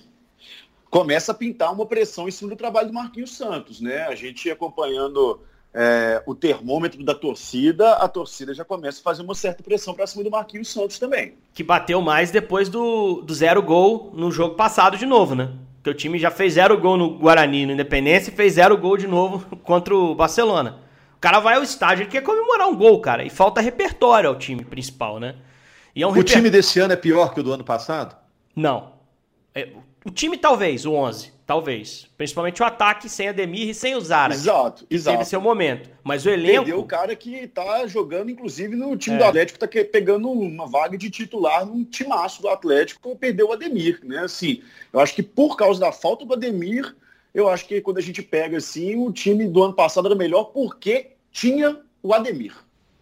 começa 0.89 1.33
a 1.33 1.35
pintar 1.35 1.73
uma 1.73 1.85
pressão 1.85 2.29
em 2.29 2.31
cima 2.31 2.51
do 2.51 2.57
trabalho 2.57 2.89
do 2.89 2.95
Marquinhos 2.95 3.37
Santos, 3.37 3.81
né? 3.81 4.03
A 4.07 4.15
gente 4.15 4.51
acompanhando 4.51 5.41
é, 5.75 6.23
o 6.25 6.35
termômetro 6.35 7.05
da 7.05 7.15
torcida, 7.15 7.95
a 7.95 8.09
torcida 8.09 8.55
já 8.55 8.65
começa 8.65 9.01
a 9.01 9.03
fazer 9.03 9.23
uma 9.23 9.35
certa 9.35 9.63
pressão 9.63 9.93
para 9.93 10.07
cima 10.07 10.25
do 10.25 10.31
Marquinhos 10.31 10.73
Santos 10.73 10.99
também. 10.99 11.35
Que 11.53 11.63
bateu 11.63 12.01
mais 12.01 12.31
depois 12.31 12.69
do, 12.69 13.23
do 13.23 13.35
zero 13.35 13.63
gol 13.63 14.11
no 14.15 14.31
jogo 14.31 14.55
passado 14.55 14.97
de 14.97 15.05
novo, 15.05 15.35
né? 15.35 15.51
Que 15.83 15.91
o 15.91 15.95
time 15.95 16.19
já 16.19 16.31
fez 16.31 16.55
zero 16.55 16.79
gol 16.79 16.97
no 16.97 17.19
Guarani, 17.19 17.67
no 17.67 17.73
Independência, 17.73 18.31
e 18.31 18.35
fez 18.35 18.55
zero 18.55 18.77
gol 18.77 18.97
de 18.97 19.07
novo 19.07 19.57
contra 19.63 19.95
o 19.95 20.15
Barcelona. 20.15 20.81
O 21.17 21.21
cara 21.21 21.41
vai 21.41 21.57
ao 21.57 21.63
estádio 21.63 22.05
e 22.05 22.07
quer 22.07 22.23
comemorar 22.23 22.69
um 22.69 22.77
gol, 22.77 23.01
cara. 23.01 23.25
E 23.25 23.31
falta 23.31 23.61
repertório 23.61 24.29
ao 24.29 24.37
time 24.37 24.65
principal, 24.65 25.21
né? 25.21 25.35
É 25.95 26.07
um 26.07 26.11
o 26.11 26.13
reper... 26.13 26.37
time 26.37 26.51
desse 26.51 26.79
ano 26.81 26.93
é 26.93 26.97
pior 26.97 27.33
que 27.33 27.41
o 27.41 27.43
do 27.43 27.53
ano 27.53 27.65
passado? 27.65 28.17
Não. 28.55 28.96
É, 29.57 29.71
o 30.05 30.11
time 30.11 30.37
talvez, 30.37 30.85
o 30.85 30.93
11. 30.93 31.33
talvez. 31.47 32.07
Principalmente 32.15 32.63
o 32.63 32.67
ataque 32.67 33.09
sem 33.09 33.29
Ademir 33.31 33.71
e 33.71 33.75
sem 33.75 33.97
o 33.97 34.01
Zara. 34.03 34.35
Exato, 34.35 34.87
exato. 34.91 35.17
Teve 35.17 35.31
seu 35.31 35.41
momento. 35.41 35.89
Mas 36.05 36.27
o 36.27 36.29
elenco. 36.29 36.65
Perdeu 36.65 36.79
o 36.79 36.85
cara 36.85 37.17
que 37.17 37.49
tá 37.49 37.87
jogando, 37.87 38.31
inclusive, 38.31 38.77
no 38.77 38.95
time 38.99 39.17
é. 39.17 39.19
do 39.19 39.25
Atlético, 39.25 39.59
tá 39.59 39.67
pegando 39.91 40.31
uma 40.31 40.67
vaga 40.67 40.99
de 40.99 41.09
titular 41.09 41.65
num 41.65 41.85
timaço 41.85 42.43
do 42.43 42.51
Atlético, 42.51 43.17
perdeu 43.17 43.49
o 43.49 43.53
Ademir, 43.55 44.01
né? 44.05 44.19
Assim, 44.19 44.63
eu 44.93 45.01
acho 45.01 45.15
que 45.15 45.23
por 45.23 45.57
causa 45.57 45.81
da 45.81 45.91
falta 45.91 46.27
do 46.27 46.35
Ademir, 46.35 46.95
eu 47.33 47.49
acho 47.49 47.67
que 47.67 47.81
quando 47.81 47.97
a 47.97 48.03
gente 48.03 48.23
pega 48.23 48.59
assim, 48.59 48.95
o 48.95 49.11
time 49.11 49.49
do 49.49 49.65
ano 49.65 49.73
passado 49.73 50.07
era 50.07 50.15
melhor 50.15 50.45
porque 50.45 51.13
tinha 51.33 51.81
o 52.03 52.13
Ademir. 52.13 52.55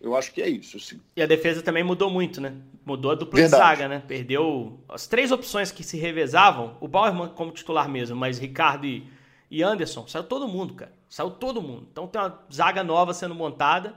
Eu 0.05 0.15
acho 0.15 0.33
que 0.35 0.43
é 0.43 0.49
isso, 0.49 0.79
sim. 0.79 1.01
E 1.17 1.23
a 1.23 1.27
defesa 1.27 1.63
também 1.63 1.83
mudou 1.83 2.11
muito, 2.11 2.39
né? 2.39 2.53
Mudou 2.85 3.11
a 3.11 3.15
dupla 3.15 3.41
Verdade. 3.41 3.63
de 3.63 3.69
zaga, 3.69 3.89
né? 3.89 4.03
Perdeu 4.07 4.79
as 4.87 5.07
três 5.07 5.33
opções 5.33 5.73
que 5.73 5.83
se 5.83 5.97
revezavam, 5.97 6.77
o 6.79 6.87
Bauerman 6.87 7.31
como 7.31 7.51
titular 7.51 7.89
mesmo, 7.89 8.15
mas 8.15 8.39
Ricardo 8.39 8.85
e, 8.87 9.09
e 9.51 9.63
Anderson, 9.63 10.07
saiu 10.07 10.25
todo 10.25 10.47
mundo, 10.47 10.75
cara. 10.75 10.93
Saiu 11.09 11.31
todo 11.31 11.63
mundo. 11.63 11.89
Então 11.91 12.07
tem 12.07 12.21
uma 12.21 12.39
zaga 12.53 12.85
nova 12.85 13.15
sendo 13.15 13.35
montada. 13.35 13.95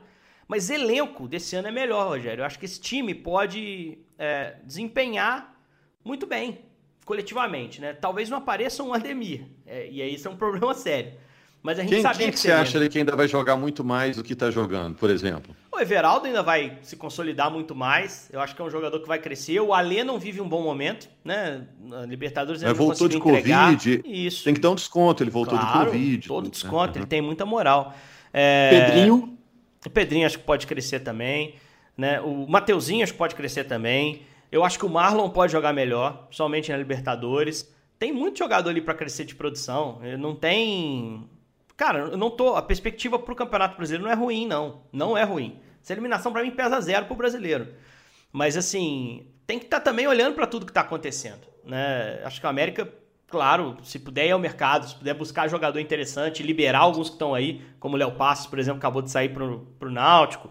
Mas 0.47 0.69
elenco 0.69 1.27
desse 1.27 1.57
ano 1.57 1.67
é 1.67 1.71
melhor, 1.71 2.07
Rogério. 2.07 2.41
Eu 2.41 2.45
acho 2.45 2.57
que 2.57 2.63
esse 2.63 2.79
time 2.79 3.13
pode 3.13 3.97
é, 4.17 4.55
desempenhar 4.63 5.59
muito 6.05 6.25
bem, 6.25 6.61
coletivamente, 7.03 7.81
né? 7.81 7.91
Talvez 7.91 8.29
não 8.29 8.37
apareça 8.37 8.81
um 8.81 8.93
Ademir. 8.93 9.45
É, 9.65 9.89
e 9.89 10.01
aí 10.01 10.13
isso 10.13 10.25
é 10.25 10.31
um 10.31 10.37
problema 10.37 10.73
sério. 10.73 11.15
Mas 11.61 11.79
a 11.79 11.81
gente 11.81 11.91
quem, 11.91 12.01
sabia 12.01 12.19
quem 12.19 12.31
que, 12.31 12.39
você 12.39 12.51
acha 12.51 12.87
que 12.87 12.97
ainda 12.97 13.15
vai 13.15 13.27
jogar 13.27 13.57
muito 13.57 13.83
mais 13.83 14.15
do 14.15 14.23
que 14.23 14.33
está 14.33 14.49
jogando, 14.49 14.95
por 14.95 15.09
exemplo? 15.09 15.55
O 15.71 15.79
Everaldo 15.79 16.25
ainda 16.25 16.41
vai 16.41 16.77
se 16.81 16.95
consolidar 16.95 17.51
muito 17.51 17.75
mais. 17.75 18.29
Eu 18.31 18.39
acho 18.39 18.55
que 18.55 18.61
é 18.61 18.65
um 18.65 18.69
jogador 18.69 18.99
que 18.99 19.07
vai 19.07 19.19
crescer. 19.19 19.59
O 19.59 19.73
Alê 19.73 20.03
não 20.03 20.17
vive 20.17 20.39
um 20.39 20.47
bom 20.47 20.61
momento, 20.61 21.09
né? 21.23 21.67
Na 21.79 22.05
Libertadores 22.05 22.61
ele 22.61 22.73
voltou 22.73 23.07
de 23.07 23.17
entregar. 23.17 23.73
Covid. 23.73 24.01
Isso. 24.05 24.43
Tem 24.43 24.53
que 24.53 24.61
dar 24.61 24.71
um 24.71 24.75
desconto. 24.75 25.23
Ele 25.23 25.29
voltou 25.29 25.57
claro, 25.57 25.85
de 25.85 25.97
Covid. 25.97 26.27
Todo 26.27 26.49
desconto. 26.49 26.93
Uhum. 26.93 27.01
Ele 27.01 27.05
tem 27.05 27.21
muita 27.21 27.45
moral. 27.45 27.93
É... 28.33 28.69
Pedrinho. 28.69 29.37
O 29.85 29.89
Pedrinho 29.89 30.25
acho 30.25 30.39
que 30.39 30.45
pode 30.45 30.65
crescer 30.65 31.01
também. 31.01 31.55
Né? 31.97 32.21
O 32.21 32.47
Mateuzinho 32.47 33.03
acho 33.03 33.11
que 33.11 33.17
pode 33.17 33.35
crescer 33.35 33.65
também. 33.65 34.21
Eu 34.51 34.63
acho 34.63 34.79
que 34.79 34.85
o 34.85 34.89
Marlon 34.89 35.29
pode 35.29 35.51
jogar 35.51 35.73
melhor, 35.73 36.27
somente 36.31 36.71
na 36.71 36.77
Libertadores. 36.77 37.71
Tem 37.99 38.13
muito 38.13 38.39
jogador 38.39 38.69
ali 38.69 38.81
para 38.81 38.93
crescer 38.93 39.25
de 39.25 39.35
produção. 39.35 39.99
Não 40.17 40.33
tem 40.33 41.27
Cara, 41.77 41.99
eu 41.99 42.17
não 42.17 42.31
tô. 42.31 42.55
A 42.55 42.61
perspectiva 42.61 43.19
pro 43.19 43.35
Campeonato 43.35 43.77
Brasileiro 43.77 44.03
não 44.03 44.11
é 44.11 44.15
ruim, 44.15 44.47
não. 44.47 44.81
Não 44.91 45.15
é 45.15 45.23
ruim. 45.23 45.61
Essa 45.81 45.93
eliminação 45.93 46.33
para 46.33 46.41
mim 46.41 46.49
pesa 46.49 46.81
zero 46.81 47.05
pro 47.05 47.15
brasileiro. 47.15 47.67
Mas 48.33 48.57
assim, 48.57 49.27
tem 49.45 49.59
que 49.59 49.65
estar 49.65 49.79
tá 49.79 49.83
também 49.83 50.07
olhando 50.07 50.33
para 50.33 50.47
tudo 50.47 50.65
que 50.65 50.73
tá 50.73 50.81
acontecendo. 50.81 51.47
Né? 51.63 52.19
Acho 52.25 52.41
que 52.41 52.47
a 52.47 52.49
América, 52.49 52.91
claro, 53.27 53.77
se 53.83 53.99
puder 53.99 54.25
ir 54.27 54.31
ao 54.31 54.39
mercado, 54.39 54.89
se 54.89 54.95
puder 54.95 55.13
buscar 55.13 55.47
jogador 55.47 55.79
interessante, 55.79 56.41
liberar 56.41 56.79
alguns 56.79 57.09
que 57.09 57.15
estão 57.15 57.35
aí, 57.35 57.61
como 57.79 57.95
o 57.95 57.99
Léo 57.99 58.11
Passos, 58.13 58.47
por 58.47 58.57
exemplo, 58.57 58.79
acabou 58.79 59.03
de 59.03 59.11
sair 59.11 59.29
pro, 59.29 59.67
pro 59.77 59.91
Náutico. 59.91 60.49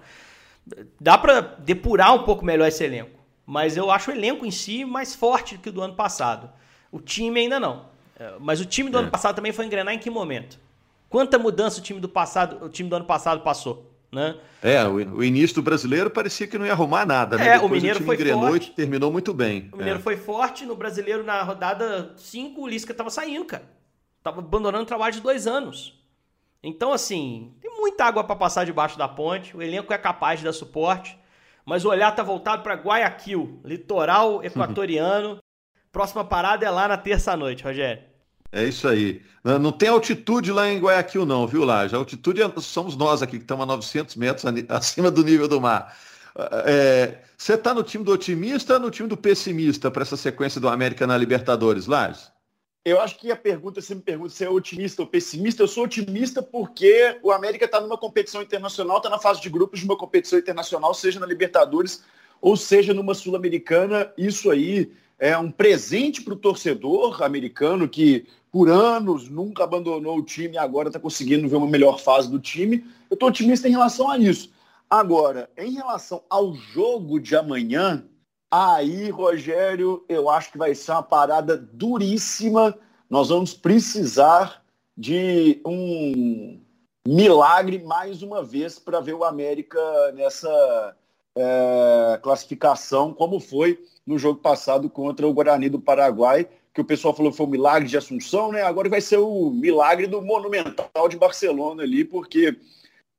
Dá 1.01 1.19
para 1.19 1.41
depurar 1.41 2.15
um 2.15 2.23
pouco 2.23 2.45
melhor 2.45 2.69
esse 2.69 2.85
elenco. 2.85 3.19
Mas 3.45 3.77
eu 3.77 3.91
acho 3.91 4.11
o 4.11 4.15
elenco 4.15 4.47
em 4.47 4.51
si 4.51 4.85
mais 4.85 5.15
forte 5.15 5.59
que 5.59 5.69
o 5.69 5.73
do 5.73 5.83
ano 5.83 5.95
passado. 5.95 6.51
O 6.91 7.01
time 7.01 7.41
ainda 7.41 7.59
não. 7.59 7.87
É, 8.19 8.35
mas 8.41 8.61
o 8.61 8.65
time 8.65 8.91
do 8.91 8.99
é. 8.99 9.01
ano 9.03 9.11
passado 9.11 9.35
também 9.35 9.53
foi 9.53 9.67
engrenar 9.67 9.93
em 9.93 9.99
que 9.99 10.09
momento? 10.09 10.59
Quanta 11.09 11.39
mudança 11.39 11.79
o 11.79 11.83
time 11.83 12.01
do 12.01 12.09
passado, 12.09 12.65
o 12.65 12.69
time 12.69 12.89
do 12.89 12.97
ano 12.97 13.05
passado 13.05 13.43
passou, 13.43 13.95
né? 14.13 14.37
É, 14.63 14.85
o, 14.85 14.95
o 14.95 15.25
início 15.25 15.55
do 15.55 15.63
brasileiro 15.63 16.11
parecia 16.11 16.47
que 16.47 16.59
não 16.59 16.67
ia 16.67 16.73
arrumar 16.73 17.07
nada, 17.07 17.37
né? 17.37 17.47
É, 17.47 17.53
Depois 17.53 17.71
o 17.71 17.75
Mineiro 17.75 17.97
o 17.97 18.03
time 18.03 18.17
foi 18.17 18.33
forte. 18.33 18.71
e 18.71 18.75
terminou 18.75 19.13
muito 19.13 19.33
bem. 19.33 19.69
O 19.73 19.77
Mineiro 19.77 20.01
é. 20.01 20.03
foi 20.03 20.17
forte, 20.17 20.67
no 20.67 20.75
brasileiro 20.75 21.23
na 21.23 21.43
rodada 21.43 22.13
5 22.17 22.61
o 22.61 22.67
Lisca 22.67 22.93
tava 22.93 23.11
saindo, 23.11 23.45
cara. 23.45 23.65
Tava 24.23 24.41
abandonando 24.41 24.83
o 24.83 24.87
trabalho 24.87 25.15
de 25.15 25.21
dois 25.21 25.47
anos. 25.47 25.97
Então, 26.63 26.93
assim, 26.93 27.55
tem 27.61 27.71
muita 27.77 28.05
água 28.05 28.25
para 28.25 28.35
passar 28.35 28.65
debaixo 28.65 28.99
da 28.99 29.07
ponte, 29.07 29.57
o 29.57 29.63
elenco 29.63 29.93
é 29.93 29.99
capaz 29.99 30.41
de 30.41 30.45
dar 30.45 30.53
suporte, 30.53 31.17
mas 31.65 31.85
o 31.85 31.89
olhar 31.89 32.11
tá 32.11 32.25
voltado 32.25 32.63
para 32.65 32.75
Guayaquil, 32.75 33.61
litoral 33.65 34.43
equatoriano. 34.45 35.39
Próxima 35.93 36.25
parada 36.25 36.67
é 36.67 36.71
lá 36.71 36.89
na 36.89 36.97
terça-noite, 36.97 37.63
Rogério. 37.63 38.03
É 38.53 38.65
isso 38.65 38.89
aí. 38.89 39.23
Não 39.45 39.71
tem 39.71 39.89
altitude 39.89 40.51
lá 40.51 40.69
em 40.69 40.81
Guayaquil, 40.81 41.25
não, 41.25 41.47
viu, 41.47 41.65
Laje? 41.65 41.95
A 41.95 41.99
altitude 41.99 42.43
é, 42.43 42.53
somos 42.61 42.97
nós 42.97 43.23
aqui, 43.23 43.37
que 43.37 43.45
estamos 43.45 43.63
a 43.63 43.67
900 43.67 44.17
metros 44.17 44.45
acima 44.69 45.11
do 45.11 45.23
nível 45.23 45.47
do 45.47 45.61
mar. 45.61 45.97
É, 46.65 47.19
você 47.37 47.55
está 47.55 47.73
no 47.73 47.83
time 47.83 48.05
do 48.05 48.13
otimista 48.13 48.75
ou 48.75 48.81
no 48.81 48.91
time 48.91 49.09
do 49.09 49.17
pessimista 49.17 49.91
para 49.91 50.03
essa 50.03 50.17
sequência 50.17 50.61
do 50.61 50.69
América 50.69 51.07
na 51.07 51.17
Libertadores, 51.17 51.87
Laje? 51.87 52.27
Eu 52.85 53.01
acho 53.01 53.19
que 53.19 53.33
a 53.33 53.37
pergunta, 53.37 53.81
você 53.81 53.95
me 53.95 54.01
pergunta 54.01 54.31
se 54.31 54.45
é 54.45 54.49
otimista 54.49 55.03
ou 55.03 55.09
pessimista, 55.09 55.63
eu 55.63 55.67
sou 55.67 55.85
otimista 55.85 56.41
porque 56.41 57.19
o 57.23 57.33
América 57.33 57.65
está 57.65 57.81
numa 57.81 57.99
competição 57.99 58.41
internacional, 58.41 58.99
está 58.99 59.11
na 59.11 59.19
fase 59.19 59.41
de 59.41 59.49
grupos 59.51 59.81
de 59.81 59.87
uma 59.87 59.97
competição 59.97 60.39
internacional, 60.39 60.95
seja 60.95 61.19
na 61.19 61.27
Libertadores 61.27 62.05
ou 62.41 62.57
seja 62.57 62.95
numa 62.95 63.13
Sul-Americana. 63.13 64.13
Isso 64.17 64.51
aí 64.51 64.93
é 65.19 65.37
um 65.37 65.51
presente 65.51 66.23
para 66.23 66.35
o 66.35 66.39
torcedor 66.39 67.23
americano 67.23 67.89
que 67.89 68.27
por 68.51 68.71
anos 68.71 69.29
nunca 69.29 69.65
abandonou 69.65 70.19
o 70.19 70.23
time 70.23 70.55
e 70.55 70.59
agora 70.59 70.89
está 70.89 70.99
conseguindo 70.99 71.49
ver 71.49 71.57
uma 71.57 71.67
melhor 71.67 72.01
fase 72.01 72.31
do 72.31 72.39
time. 72.39 72.85
Eu 73.11 73.15
estou 73.15 73.29
otimista 73.29 73.69
em 73.69 73.73
relação 73.73 74.11
a 74.11 74.19
isso. 74.19 74.51
Agora, 74.89 75.51
em 75.57 75.73
relação 75.73 76.23
ao 76.31 76.55
jogo 76.55 77.19
de 77.19 77.35
amanhã, 77.35 78.05
aí, 78.51 79.11
Rogério, 79.11 80.05
eu 80.09 80.31
acho 80.31 80.53
que 80.53 80.59
vai 80.59 80.75
ser 80.75 80.93
uma 80.93 81.03
parada 81.03 81.57
duríssima. 81.57 82.77
Nós 83.11 83.29
vamos 83.29 83.53
precisar 83.53 84.63
de 84.97 85.61
um 85.67 86.61
milagre 87.07 87.83
mais 87.85 88.23
uma 88.23 88.43
vez 88.43 88.79
para 88.79 89.01
ver 89.01 89.15
o 89.15 89.25
América 89.25 89.79
nessa 90.15 90.97
é, 91.37 92.19
classificação, 92.23 93.13
como 93.13 93.39
foi 93.39 93.79
no 94.07 94.19
jogo 94.19 94.41
passado 94.41 94.89
contra 94.89 95.27
o 95.27 95.33
Guarani 95.33 95.69
do 95.69 95.81
Paraguai, 95.81 96.49
que 96.73 96.81
o 96.81 96.85
pessoal 96.85 97.15
falou 97.15 97.33
que 97.33 97.37
foi 97.39 97.47
o 97.47 97.51
milagre 97.51 97.89
de 97.89 97.97
Assunção, 97.97 98.53
né? 98.53 98.63
Agora 98.63 98.89
vai 98.89 99.01
ser 99.01 99.19
o 99.19 99.51
milagre 99.51 100.07
do 100.07 100.23
Monumental 100.23 101.09
de 101.09 101.17
Barcelona 101.17 101.83
ali, 101.83 102.05
porque 102.05 102.57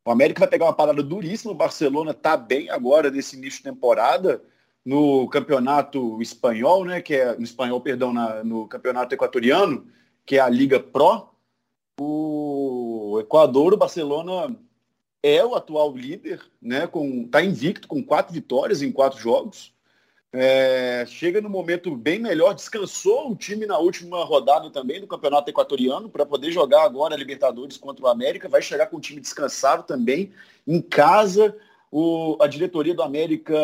o 0.06 0.12
América 0.12 0.40
vai 0.40 0.48
pegar 0.48 0.66
uma 0.66 0.74
parada 0.74 1.04
duríssima, 1.04 1.52
o 1.52 1.56
Barcelona 1.56 2.14
tá 2.14 2.38
bem 2.38 2.70
agora 2.70 3.12
nesse 3.12 3.36
início 3.36 3.58
de 3.58 3.64
temporada 3.64 4.42
no 4.86 5.28
campeonato 5.28 6.22
espanhol, 6.22 6.86
né? 6.86 7.02
Que 7.02 7.16
é 7.16 7.36
no 7.36 7.44
espanhol, 7.44 7.82
perdão, 7.82 8.14
na, 8.14 8.42
no 8.42 8.66
campeonato 8.70 9.14
equatoriano, 9.14 9.86
que 10.26 10.38
é 10.38 10.40
a 10.40 10.48
Liga 10.48 10.80
Pro. 10.80 11.28
O 12.00 13.18
Equador, 13.20 13.74
o 13.74 13.78
Barcelona 13.78 14.56
é 15.22 15.44
o 15.44 15.56
atual 15.56 15.92
líder, 15.94 16.42
né? 16.62 16.88
Com 16.88 17.28
tá 17.28 17.44
invicto 17.44 17.86
com 17.86 18.02
quatro 18.02 18.34
vitórias 18.34 18.82
em 18.82 18.90
quatro 18.90 19.20
jogos. 19.20 19.74
É, 20.34 21.06
chega 21.08 21.40
no 21.40 21.50
momento 21.50 21.96
bem 21.96 22.20
melhor, 22.20 22.54
descansou 22.54 23.32
o 23.32 23.36
time 23.36 23.66
na 23.66 23.78
última 23.78 24.24
rodada 24.26 24.70
também 24.70 25.00
do 25.00 25.08
Campeonato 25.08 25.50
Equatoriano 25.50 26.10
para 26.10 26.26
poder 26.26 26.52
jogar 26.52 26.84
agora 26.84 27.16
a 27.16 27.18
Libertadores 27.18 27.78
contra 27.78 28.06
o 28.06 28.10
América. 28.10 28.50
Vai 28.50 28.62
chegar 28.62 28.88
com 28.88 28.98
o 28.98 29.02
time 29.02 29.22
descansado 29.22 29.84
também 29.84 30.32
em 30.68 30.82
casa. 30.82 31.56
O, 31.90 32.38
a 32.42 32.48
diretoria 32.48 32.94
do 32.94 33.02
América 33.02 33.56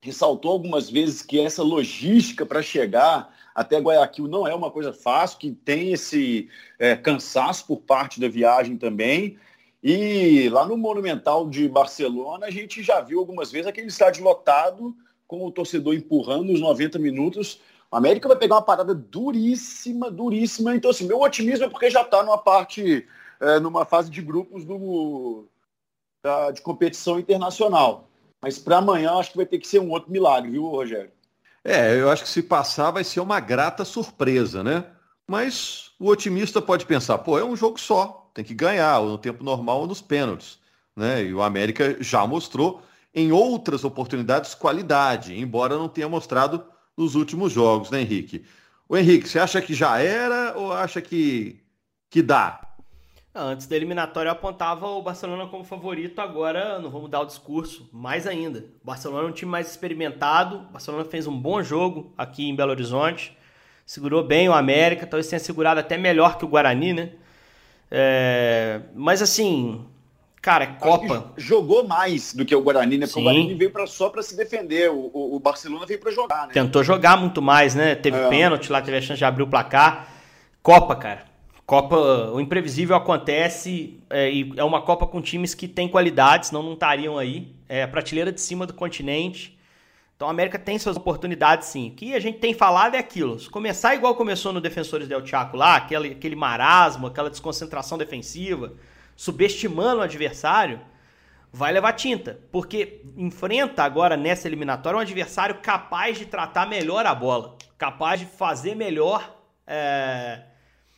ressaltou 0.00 0.52
algumas 0.52 0.88
vezes 0.88 1.22
que 1.22 1.40
essa 1.40 1.62
logística 1.62 2.46
para 2.46 2.62
chegar 2.62 3.34
até 3.54 3.78
Guayaquil 3.78 4.28
não 4.28 4.46
é 4.46 4.54
uma 4.54 4.70
coisa 4.70 4.92
fácil, 4.92 5.38
que 5.38 5.50
tem 5.50 5.92
esse 5.92 6.48
é, 6.78 6.96
cansaço 6.96 7.66
por 7.66 7.80
parte 7.80 8.20
da 8.20 8.28
viagem 8.28 8.76
também. 8.76 9.36
E 9.82 10.48
lá 10.48 10.64
no 10.64 10.76
Monumental 10.76 11.48
de 11.50 11.68
Barcelona, 11.68 12.46
a 12.46 12.50
gente 12.50 12.82
já 12.82 13.00
viu 13.00 13.18
algumas 13.18 13.50
vezes 13.50 13.66
aquele 13.66 13.88
estádio 13.88 14.24
lotado 14.24 14.96
com 15.32 15.46
o 15.46 15.50
torcedor 15.50 15.94
empurrando 15.94 16.52
os 16.52 16.60
90 16.60 16.98
minutos. 16.98 17.58
O 17.90 17.96
América 17.96 18.28
vai 18.28 18.36
pegar 18.36 18.56
uma 18.56 18.62
parada 18.62 18.94
duríssima, 18.94 20.10
duríssima. 20.10 20.76
Então, 20.76 20.90
assim, 20.90 21.06
meu 21.06 21.22
otimismo 21.22 21.64
é 21.64 21.70
porque 21.70 21.88
já 21.88 22.02
está 22.02 22.22
numa 22.22 22.36
parte, 22.36 23.08
é, 23.40 23.58
numa 23.58 23.86
fase 23.86 24.10
de 24.10 24.20
grupos 24.20 24.62
do, 24.62 25.46
da, 26.22 26.50
de 26.50 26.60
competição 26.60 27.18
internacional. 27.18 28.10
Mas 28.42 28.58
para 28.58 28.76
amanhã 28.76 29.14
acho 29.14 29.30
que 29.30 29.38
vai 29.38 29.46
ter 29.46 29.58
que 29.58 29.66
ser 29.66 29.78
um 29.78 29.90
outro 29.90 30.12
milagre, 30.12 30.50
viu, 30.50 30.66
Rogério? 30.66 31.10
É, 31.64 31.98
eu 31.98 32.10
acho 32.10 32.24
que 32.24 32.28
se 32.28 32.42
passar 32.42 32.90
vai 32.90 33.02
ser 33.02 33.20
uma 33.20 33.40
grata 33.40 33.86
surpresa, 33.86 34.62
né? 34.62 34.84
Mas 35.26 35.92
o 35.98 36.08
otimista 36.08 36.60
pode 36.60 36.84
pensar, 36.84 37.16
pô, 37.18 37.38
é 37.38 37.44
um 37.44 37.56
jogo 37.56 37.80
só, 37.80 38.30
tem 38.34 38.44
que 38.44 38.52
ganhar, 38.52 38.98
ou 38.98 39.08
no 39.08 39.18
tempo 39.18 39.42
normal 39.42 39.80
ou 39.80 39.86
nos 39.86 40.02
pênaltis. 40.02 40.58
Né? 40.94 41.24
E 41.24 41.32
o 41.32 41.40
América 41.40 41.96
já 42.00 42.26
mostrou 42.26 42.82
em 43.14 43.32
outras 43.32 43.84
oportunidades 43.84 44.54
qualidade, 44.54 45.38
embora 45.38 45.76
não 45.76 45.88
tenha 45.88 46.08
mostrado 46.08 46.64
nos 46.96 47.14
últimos 47.14 47.52
jogos, 47.52 47.90
né, 47.90 48.00
Henrique? 48.00 48.44
O 48.88 48.96
Henrique, 48.96 49.28
você 49.28 49.38
acha 49.38 49.60
que 49.60 49.74
já 49.74 49.98
era 49.98 50.56
ou 50.56 50.72
acha 50.72 51.00
que, 51.00 51.60
que 52.10 52.22
dá? 52.22 52.60
Antes 53.34 53.66
da 53.66 53.74
eliminatória 53.74 54.28
eu 54.28 54.32
apontava 54.32 54.86
o 54.86 55.00
Barcelona 55.00 55.46
como 55.46 55.64
favorito, 55.64 56.20
agora 56.20 56.78
não 56.78 56.90
vou 56.90 57.00
mudar 57.00 57.20
o 57.20 57.24
discurso, 57.24 57.88
mais 57.90 58.26
ainda. 58.26 58.66
O 58.82 58.86
Barcelona 58.86 59.26
é 59.26 59.30
um 59.30 59.32
time 59.32 59.50
mais 59.50 59.70
experimentado, 59.70 60.56
o 60.56 60.72
Barcelona 60.72 61.04
fez 61.06 61.26
um 61.26 61.38
bom 61.38 61.62
jogo 61.62 62.12
aqui 62.18 62.46
em 62.46 62.54
Belo 62.54 62.72
Horizonte, 62.72 63.34
segurou 63.86 64.22
bem 64.22 64.50
o 64.50 64.52
América, 64.52 65.06
talvez 65.06 65.28
tenha 65.28 65.40
segurado 65.40 65.80
até 65.80 65.96
melhor 65.96 66.36
que 66.36 66.44
o 66.44 66.48
Guarani, 66.48 66.92
né? 66.92 67.12
É, 67.90 68.82
mas 68.94 69.22
assim, 69.22 69.86
cara, 70.42 70.66
Copa. 70.66 71.32
Jogou 71.36 71.86
mais 71.86 72.34
do 72.34 72.44
que 72.44 72.54
o 72.54 72.60
Guarani, 72.60 72.98
né? 72.98 73.06
Porque 73.06 73.20
Sim. 73.20 73.20
o 73.20 73.22
Guarani 73.22 73.54
veio 73.54 73.70
pra, 73.70 73.86
só 73.86 74.10
para 74.10 74.22
se 74.22 74.36
defender, 74.36 74.90
o, 74.90 75.10
o, 75.14 75.38
Barcelona 75.38 75.86
veio 75.86 76.00
para 76.00 76.10
jogar, 76.10 76.48
né? 76.48 76.52
Tentou 76.52 76.82
jogar 76.82 77.16
muito 77.16 77.40
mais, 77.40 77.76
né? 77.76 77.94
Teve 77.94 78.18
é. 78.18 78.28
pênalti 78.28 78.70
lá, 78.70 78.82
teve 78.82 78.96
a 78.96 79.00
chance 79.00 79.18
de 79.18 79.24
abrir 79.24 79.44
o 79.44 79.46
placar. 79.46 80.08
Copa, 80.60 80.96
cara. 80.96 81.24
Copa, 81.64 81.96
o 82.32 82.40
imprevisível 82.40 82.96
acontece 82.96 84.00
é, 84.10 84.30
e 84.30 84.52
é 84.56 84.64
uma 84.64 84.82
Copa 84.82 85.06
com 85.06 85.22
times 85.22 85.54
que 85.54 85.68
têm 85.68 85.88
qualidades, 85.88 86.48
senão 86.48 86.62
não 86.62 86.74
estariam 86.74 87.16
aí. 87.16 87.54
É 87.68 87.84
a 87.84 87.88
prateleira 87.88 88.32
de 88.32 88.40
cima 88.40 88.66
do 88.66 88.74
continente. 88.74 89.58
Então 90.16 90.28
a 90.28 90.30
América 90.30 90.58
tem 90.58 90.78
suas 90.78 90.96
oportunidades 90.96 91.68
sim. 91.68 91.88
O 91.88 91.92
que 91.92 92.14
a 92.14 92.20
gente 92.20 92.38
tem 92.38 92.52
falado 92.52 92.94
é 92.94 92.98
aquilo. 92.98 93.40
Se 93.40 93.48
começar 93.48 93.94
igual 93.94 94.14
começou 94.14 94.52
no 94.52 94.60
Defensores 94.60 95.08
del 95.08 95.24
Chaco 95.24 95.56
lá, 95.56 95.76
aquele, 95.76 96.10
aquele 96.10 96.36
marasmo, 96.36 97.06
aquela 97.06 97.30
desconcentração 97.30 97.96
defensiva, 97.96 98.74
subestimando 99.16 100.00
o 100.00 100.04
adversário, 100.04 100.80
vai 101.52 101.72
levar 101.72 101.92
tinta. 101.92 102.40
Porque 102.50 103.02
enfrenta 103.16 103.82
agora 103.82 104.16
nessa 104.16 104.48
eliminatória 104.48 104.96
um 104.96 105.00
adversário 105.00 105.56
capaz 105.56 106.18
de 106.18 106.26
tratar 106.26 106.66
melhor 106.66 107.04
a 107.06 107.14
bola, 107.14 107.56
capaz 107.76 108.20
de 108.20 108.26
fazer 108.26 108.74
melhor, 108.74 109.38
é, 109.66 110.42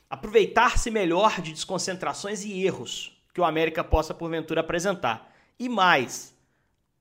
aproveitar-se 0.09 0.90
melhor 0.90 1.40
de 1.40 1.53
desconcentrações 1.53 2.44
e 2.44 2.64
erros 2.64 3.14
que 3.35 3.40
o 3.40 3.44
América 3.44 3.83
possa 3.83 4.14
porventura 4.14 4.61
apresentar. 4.61 5.33
E 5.59 5.68
mais, 5.68 6.35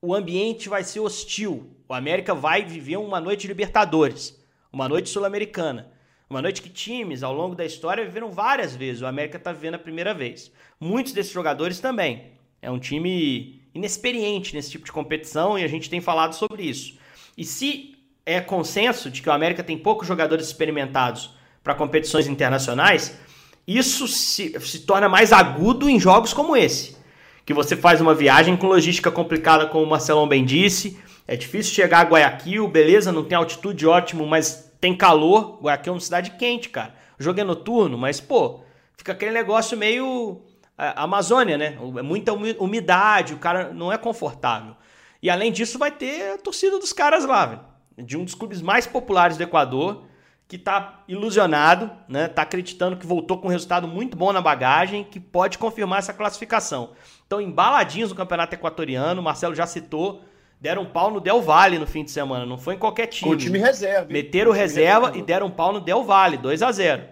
o 0.02 0.12
ambiente 0.12 0.68
vai 0.68 0.82
ser 0.82 1.00
hostil. 1.00 1.70
O 1.88 1.94
América 1.94 2.34
vai 2.34 2.64
viver 2.64 2.96
uma 2.96 3.20
noite 3.20 3.42
de 3.42 3.48
Libertadores, 3.48 4.38
uma 4.72 4.88
noite 4.88 5.08
sul-americana, 5.08 5.92
uma 6.34 6.42
noite 6.42 6.62
que 6.62 6.68
times 6.68 7.22
ao 7.22 7.32
longo 7.32 7.54
da 7.54 7.64
história 7.64 8.04
viveram 8.04 8.30
várias 8.30 8.74
vezes. 8.74 9.02
O 9.02 9.06
América 9.06 9.36
está 9.36 9.52
vivendo 9.52 9.74
a 9.74 9.78
primeira 9.78 10.12
vez. 10.12 10.50
Muitos 10.80 11.12
desses 11.12 11.32
jogadores 11.32 11.80
também. 11.80 12.32
É 12.60 12.70
um 12.70 12.78
time 12.78 13.62
inexperiente 13.74 14.54
nesse 14.54 14.70
tipo 14.70 14.84
de 14.84 14.92
competição 14.92 15.58
e 15.58 15.64
a 15.64 15.68
gente 15.68 15.88
tem 15.88 16.00
falado 16.00 16.34
sobre 16.34 16.62
isso. 16.64 16.98
E 17.36 17.44
se 17.44 17.96
é 18.26 18.40
consenso 18.40 19.10
de 19.10 19.22
que 19.22 19.28
o 19.28 19.32
América 19.32 19.62
tem 19.62 19.78
poucos 19.78 20.08
jogadores 20.08 20.46
experimentados 20.46 21.30
para 21.62 21.74
competições 21.74 22.26
internacionais, 22.26 23.18
isso 23.66 24.08
se, 24.08 24.58
se 24.60 24.80
torna 24.80 25.08
mais 25.08 25.32
agudo 25.32 25.88
em 25.88 25.98
jogos 25.98 26.32
como 26.32 26.56
esse 26.56 26.96
que 27.44 27.52
você 27.52 27.76
faz 27.76 28.00
uma 28.00 28.14
viagem 28.14 28.56
com 28.56 28.66
logística 28.66 29.10
complicada, 29.10 29.66
como 29.66 29.84
o 29.84 29.88
Marcelão 29.88 30.26
bem 30.26 30.44
disse. 30.44 30.98
É 31.26 31.36
difícil 31.36 31.74
chegar 31.74 32.00
a 32.00 32.08
Guayaquil, 32.08 32.66
beleza, 32.68 33.12
não 33.12 33.24
tem 33.24 33.36
altitude 33.36 33.86
ótimo, 33.86 34.26
mas 34.26 34.63
tem 34.84 34.94
calor. 34.94 35.60
Guayaquil 35.62 35.92
é 35.92 35.94
uma 35.94 36.00
cidade 36.00 36.32
quente, 36.32 36.68
cara. 36.68 36.94
O 37.18 37.22
jogo 37.22 37.40
é 37.40 37.44
noturno, 37.44 37.96
mas, 37.96 38.20
pô, 38.20 38.60
fica 38.98 39.12
aquele 39.12 39.30
negócio 39.30 39.78
meio 39.78 40.42
é, 40.76 40.92
Amazônia, 40.94 41.56
né? 41.56 41.78
É 41.98 42.02
muita 42.02 42.34
umidade, 42.34 43.32
o 43.32 43.38
cara 43.38 43.72
não 43.72 43.90
é 43.90 43.96
confortável. 43.96 44.76
E 45.22 45.30
além 45.30 45.50
disso, 45.50 45.78
vai 45.78 45.90
ter 45.90 46.34
a 46.34 46.38
torcida 46.38 46.78
dos 46.78 46.92
caras 46.92 47.24
lá, 47.24 47.46
velho. 47.46 47.60
De 47.96 48.18
um 48.18 48.24
dos 48.26 48.34
clubes 48.34 48.60
mais 48.60 48.86
populares 48.86 49.38
do 49.38 49.42
Equador 49.42 50.04
que 50.46 50.56
está 50.56 51.02
ilusionado, 51.08 51.90
né? 52.06 52.28
Tá 52.28 52.42
acreditando 52.42 52.98
que 52.98 53.06
voltou 53.06 53.38
com 53.38 53.48
um 53.48 53.50
resultado 53.50 53.88
muito 53.88 54.18
bom 54.18 54.34
na 54.34 54.42
bagagem, 54.42 55.02
que 55.02 55.18
pode 55.18 55.56
confirmar 55.56 56.00
essa 56.00 56.12
classificação. 56.12 56.90
Então, 57.26 57.40
embaladinhos 57.40 58.10
no 58.10 58.16
Campeonato 58.16 58.54
Equatoriano, 58.54 59.22
o 59.22 59.24
Marcelo 59.24 59.54
já 59.54 59.66
citou, 59.66 60.22
deram 60.64 60.80
um 60.80 60.86
pau 60.86 61.10
no 61.10 61.20
Del 61.20 61.42
Valle 61.42 61.78
no 61.78 61.86
fim 61.86 62.02
de 62.02 62.10
semana, 62.10 62.46
não 62.46 62.56
foi 62.56 62.74
em 62.74 62.78
qualquer 62.78 63.06
time. 63.06 63.28
Com 63.28 63.36
o 63.36 63.38
time 63.38 63.58
reserva. 63.58 64.10
Meteram 64.10 64.50
o 64.50 64.54
reserva 64.54 65.12
e 65.14 65.20
deram 65.20 65.48
um 65.48 65.50
pau 65.50 65.74
no 65.74 65.78
Del 65.78 66.02
Valle, 66.02 66.38
2 66.38 66.62
a 66.62 66.72
0 66.72 67.02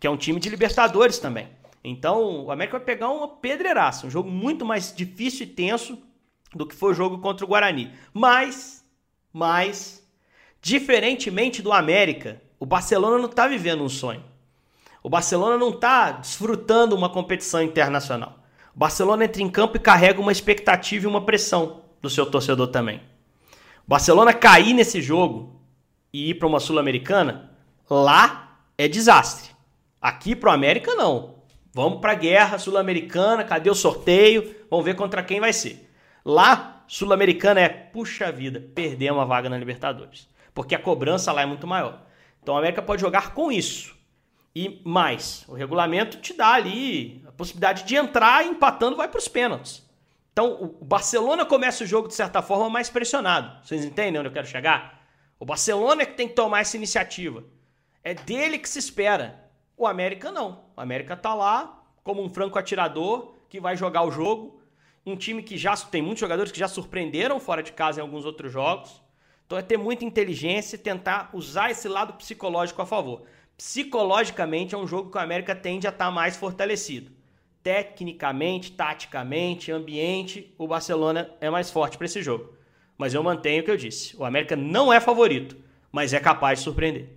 que 0.00 0.06
é 0.06 0.10
um 0.10 0.16
time 0.16 0.40
de 0.40 0.48
Libertadores 0.48 1.18
também. 1.18 1.48
Então, 1.82 2.46
o 2.46 2.50
América 2.50 2.78
vai 2.78 2.86
pegar 2.86 3.10
uma 3.10 3.28
pedreiraça, 3.28 4.06
um 4.06 4.10
jogo 4.10 4.30
muito 4.30 4.64
mais 4.64 4.94
difícil 4.94 5.44
e 5.44 5.50
tenso 5.50 5.98
do 6.54 6.66
que 6.66 6.74
foi 6.74 6.92
o 6.92 6.94
jogo 6.94 7.18
contra 7.18 7.44
o 7.44 7.48
Guarani. 7.48 7.90
Mas, 8.12 8.82
mas, 9.30 10.02
diferentemente 10.62 11.60
do 11.60 11.72
América, 11.74 12.40
o 12.58 12.64
Barcelona 12.64 13.18
não 13.18 13.26
está 13.26 13.46
vivendo 13.46 13.84
um 13.84 13.88
sonho. 13.88 14.24
O 15.02 15.10
Barcelona 15.10 15.58
não 15.58 15.70
está 15.70 16.10
desfrutando 16.10 16.96
uma 16.96 17.10
competição 17.10 17.62
internacional. 17.62 18.38
O 18.74 18.78
Barcelona 18.78 19.26
entra 19.26 19.42
em 19.42 19.50
campo 19.50 19.76
e 19.76 19.80
carrega 19.80 20.20
uma 20.20 20.32
expectativa 20.32 21.04
e 21.04 21.08
uma 21.08 21.24
pressão 21.24 21.83
do 22.04 22.10
seu 22.10 22.24
torcedor 22.24 22.68
também. 22.68 23.00
Barcelona 23.86 24.32
cair 24.32 24.72
nesse 24.72 25.02
jogo 25.02 25.60
e 26.12 26.30
ir 26.30 26.34
para 26.34 26.46
uma 26.46 26.60
Sul-Americana, 26.60 27.50
lá 27.90 28.60
é 28.78 28.86
desastre. 28.86 29.50
Aqui 30.00 30.36
para 30.36 30.50
o 30.50 30.52
América, 30.52 30.94
não. 30.94 31.34
Vamos 31.72 32.00
para 32.00 32.12
a 32.12 32.14
guerra 32.14 32.56
sul-americana, 32.56 33.42
cadê 33.42 33.68
o 33.68 33.74
sorteio? 33.74 34.54
Vamos 34.70 34.84
ver 34.84 34.94
contra 34.94 35.24
quem 35.24 35.40
vai 35.40 35.52
ser. 35.52 35.90
Lá, 36.24 36.84
Sul-Americana 36.86 37.60
é, 37.60 37.68
puxa 37.68 38.30
vida, 38.30 38.60
perder 38.74 39.12
uma 39.12 39.26
vaga 39.26 39.48
na 39.48 39.58
Libertadores. 39.58 40.28
Porque 40.54 40.74
a 40.74 40.78
cobrança 40.78 41.32
lá 41.32 41.42
é 41.42 41.46
muito 41.46 41.66
maior. 41.66 42.02
Então 42.40 42.54
a 42.54 42.58
América 42.60 42.80
pode 42.80 43.00
jogar 43.00 43.34
com 43.34 43.50
isso. 43.50 43.96
E 44.54 44.80
mais, 44.84 45.44
o 45.48 45.54
regulamento 45.54 46.18
te 46.18 46.32
dá 46.32 46.52
ali 46.52 47.24
a 47.26 47.32
possibilidade 47.32 47.82
de 47.82 47.96
entrar 47.96 48.46
empatando 48.46 48.96
vai 48.96 49.08
para 49.08 49.18
os 49.18 49.26
pênaltis. 49.26 49.83
Então 50.34 50.76
o 50.80 50.84
Barcelona 50.84 51.46
começa 51.46 51.84
o 51.84 51.86
jogo 51.86 52.08
de 52.08 52.14
certa 52.14 52.42
forma 52.42 52.68
mais 52.68 52.90
pressionado. 52.90 53.64
Vocês 53.64 53.84
entendem 53.84 54.18
onde 54.18 54.28
eu 54.28 54.32
quero 54.32 54.48
chegar? 54.48 55.06
O 55.38 55.46
Barcelona 55.46 56.02
é 56.02 56.06
que 56.06 56.14
tem 56.14 56.26
que 56.26 56.34
tomar 56.34 56.60
essa 56.60 56.76
iniciativa. 56.76 57.44
É 58.02 58.14
dele 58.14 58.58
que 58.58 58.68
se 58.68 58.80
espera. 58.80 59.48
O 59.76 59.86
América 59.86 60.32
não. 60.32 60.64
O 60.76 60.80
América 60.80 61.16
tá 61.16 61.32
lá 61.34 61.84
como 62.02 62.20
um 62.20 62.28
franco 62.28 62.58
atirador 62.58 63.36
que 63.48 63.60
vai 63.60 63.76
jogar 63.76 64.02
o 64.02 64.10
jogo. 64.10 64.60
Um 65.06 65.14
time 65.14 65.40
que 65.40 65.56
já 65.56 65.76
tem 65.76 66.02
muitos 66.02 66.20
jogadores 66.20 66.50
que 66.50 66.58
já 66.58 66.66
surpreenderam 66.66 67.38
fora 67.38 67.62
de 67.62 67.70
casa 67.70 68.00
em 68.00 68.02
alguns 68.02 68.24
outros 68.24 68.50
jogos. 68.50 69.00
Então 69.46 69.56
é 69.56 69.62
ter 69.62 69.76
muita 69.76 70.04
inteligência 70.04 70.74
e 70.74 70.80
tentar 70.80 71.30
usar 71.32 71.70
esse 71.70 71.86
lado 71.86 72.14
psicológico 72.14 72.82
a 72.82 72.86
favor. 72.86 73.22
Psicologicamente 73.56 74.74
é 74.74 74.78
um 74.78 74.86
jogo 74.86 75.12
que 75.12 75.16
o 75.16 75.20
América 75.20 75.54
tende 75.54 75.86
a 75.86 75.90
estar 75.90 76.06
tá 76.06 76.10
mais 76.10 76.36
fortalecido. 76.36 77.12
Tecnicamente, 77.64 78.72
taticamente, 78.72 79.72
ambiente, 79.72 80.54
o 80.58 80.68
Barcelona 80.68 81.30
é 81.40 81.50
mais 81.50 81.70
forte 81.70 81.98
para 81.98 82.04
esse 82.04 82.22
jogo. 82.22 82.52
Mas 82.96 83.14
eu 83.14 83.22
mantenho 83.22 83.62
o 83.62 83.64
que 83.64 83.70
eu 83.70 83.76
disse. 83.76 84.14
O 84.16 84.24
América 84.24 84.54
não 84.54 84.92
é 84.92 85.00
favorito, 85.00 85.56
mas 85.90 86.12
é 86.12 86.20
capaz 86.20 86.58
de 86.58 86.64
surpreender. 86.64 87.08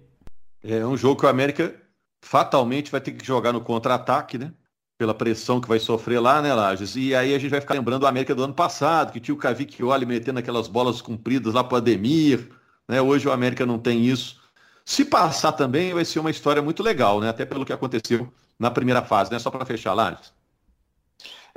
É 0.64 0.86
um 0.86 0.98
jogo 0.98 1.20
que 1.20 1.26
o 1.26 1.30
América 1.30 1.76
fatalmente 2.24 2.90
vai 2.90 3.02
ter 3.02 3.12
que 3.12 3.26
jogar 3.26 3.52
no 3.52 3.62
contra-ataque, 3.62 4.38
né? 4.38 4.54
pela 4.98 5.14
pressão 5.14 5.62
que 5.62 5.68
vai 5.68 5.80
sofrer 5.80 6.20
lá, 6.20 6.42
né, 6.42 6.54
Lages? 6.54 6.96
E 6.96 7.14
aí 7.14 7.36
a 7.36 7.40
gente 7.40 7.52
vai 7.52 7.62
ficar 7.62 7.76
lembrando 7.76 8.06
a 8.06 8.10
América 8.10 8.34
do 8.34 8.44
ano 8.44 8.54
passado, 8.54 9.12
que 9.12 9.20
tinha 9.20 9.36
o 9.36 9.38
Cavicchioli 9.38 10.06
metendo 10.06 10.40
aquelas 10.40 10.68
bolas 10.68 11.02
compridas 11.02 11.54
lá 11.54 11.64
para 11.64 11.78
Ademir, 11.78 12.50
né? 12.88 13.00
Hoje 13.00 13.28
o 13.28 13.32
América 13.32 13.66
não 13.66 13.78
tem 13.78 14.06
isso. 14.06 14.42
Se 14.84 15.06
passar 15.06 15.52
também, 15.52 15.94
vai 15.94 16.04
ser 16.04 16.20
uma 16.20 16.32
história 16.32 16.62
muito 16.62 16.82
legal, 16.82 17.20
né? 17.20 17.30
Até 17.30 17.46
pelo 17.46 17.66
que 17.66 17.74
aconteceu 17.74 18.32
na 18.58 18.72
primeira 18.72 19.04
fase, 19.04 19.32
né? 19.32 19.38
Só 19.38 19.52
para 19.52 19.66
fechar, 19.66 19.94
Lages. 19.94 20.34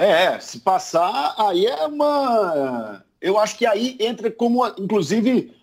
É, 0.00 0.40
se 0.40 0.60
passar, 0.60 1.34
aí 1.36 1.66
é 1.66 1.86
uma. 1.86 3.04
Eu 3.20 3.38
acho 3.38 3.58
que 3.58 3.66
aí 3.66 3.98
entra 4.00 4.30
como, 4.30 4.66
inclusive, 4.78 5.54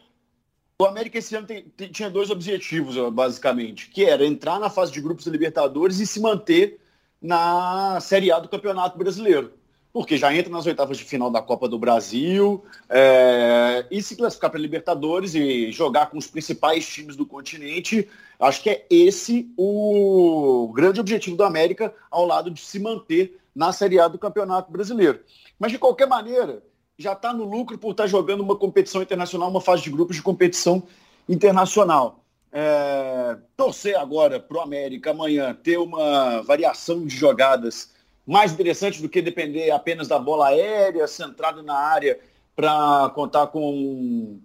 o 0.80 0.86
América 0.86 1.18
esse 1.18 1.36
ano 1.36 1.48
tem, 1.48 1.64
tem, 1.76 1.90
tinha 1.90 2.08
dois 2.08 2.30
objetivos, 2.30 2.96
basicamente, 3.12 3.90
que 3.90 4.06
era 4.06 4.24
entrar 4.24 4.60
na 4.60 4.70
fase 4.70 4.92
de 4.92 5.02
grupos 5.02 5.26
da 5.26 5.32
Libertadores 5.32 6.00
e 6.00 6.06
se 6.06 6.20
manter 6.20 6.80
na 7.20 8.00
Série 8.00 8.32
A 8.32 8.38
do 8.38 8.48
Campeonato 8.48 8.96
Brasileiro. 8.96 9.54
Porque 9.92 10.18
já 10.18 10.32
entra 10.32 10.52
nas 10.52 10.68
oitavas 10.68 11.00
de 11.00 11.04
final 11.04 11.32
da 11.32 11.42
Copa 11.42 11.68
do 11.68 11.80
Brasil 11.80 12.64
é, 12.88 13.88
e 13.90 14.04
se 14.04 14.16
classificar 14.16 14.52
para 14.52 14.60
Libertadores 14.60 15.34
e 15.34 15.72
jogar 15.72 16.12
com 16.12 16.18
os 16.20 16.28
principais 16.28 16.88
times 16.88 17.16
do 17.16 17.26
continente. 17.26 18.08
Acho 18.40 18.62
que 18.62 18.70
é 18.70 18.86
esse 18.88 19.52
o 19.58 20.72
grande 20.76 21.00
objetivo 21.00 21.36
do 21.36 21.44
América, 21.44 21.92
ao 22.12 22.24
lado 22.24 22.52
de 22.52 22.62
se 22.62 22.78
manter 22.78 23.36
na 23.58 23.74
Série 23.74 24.00
A 24.00 24.08
do 24.08 24.20
Campeonato 24.20 24.72
Brasileiro. 24.72 25.20
Mas, 25.58 25.72
de 25.72 25.80
qualquer 25.80 26.08
maneira, 26.08 26.64
já 26.98 27.14
está 27.14 27.34
no 27.34 27.44
lucro 27.44 27.78
por 27.78 27.92
estar 27.92 28.04
tá 28.04 28.08
jogando 28.08 28.42
uma 28.42 28.56
competição 28.56 29.02
internacional, 29.02 29.50
uma 29.50 29.60
fase 29.60 29.82
de 29.84 29.90
grupos 29.90 30.16
de 30.16 30.22
competição 30.22 30.84
internacional 31.28 32.24
é, 32.52 33.38
torcer 33.56 33.98
agora 33.98 34.40
para 34.40 34.58
o 34.58 34.62
América 34.62 35.12
amanhã 35.12 35.54
ter 35.54 35.78
uma 35.78 36.42
variação 36.42 37.06
de 37.06 37.16
jogadas 37.16 37.92
mais 38.26 38.52
interessante 38.52 39.02
do 39.02 39.10
que 39.10 39.22
depender 39.22 39.72
apenas 39.72 40.08
da 40.08 40.20
bola 40.20 40.48
aérea, 40.48 41.08
centrado 41.08 41.64
na 41.64 41.76
área, 41.76 42.20
para 42.56 43.10
contar 43.16 43.48
com 43.48 44.40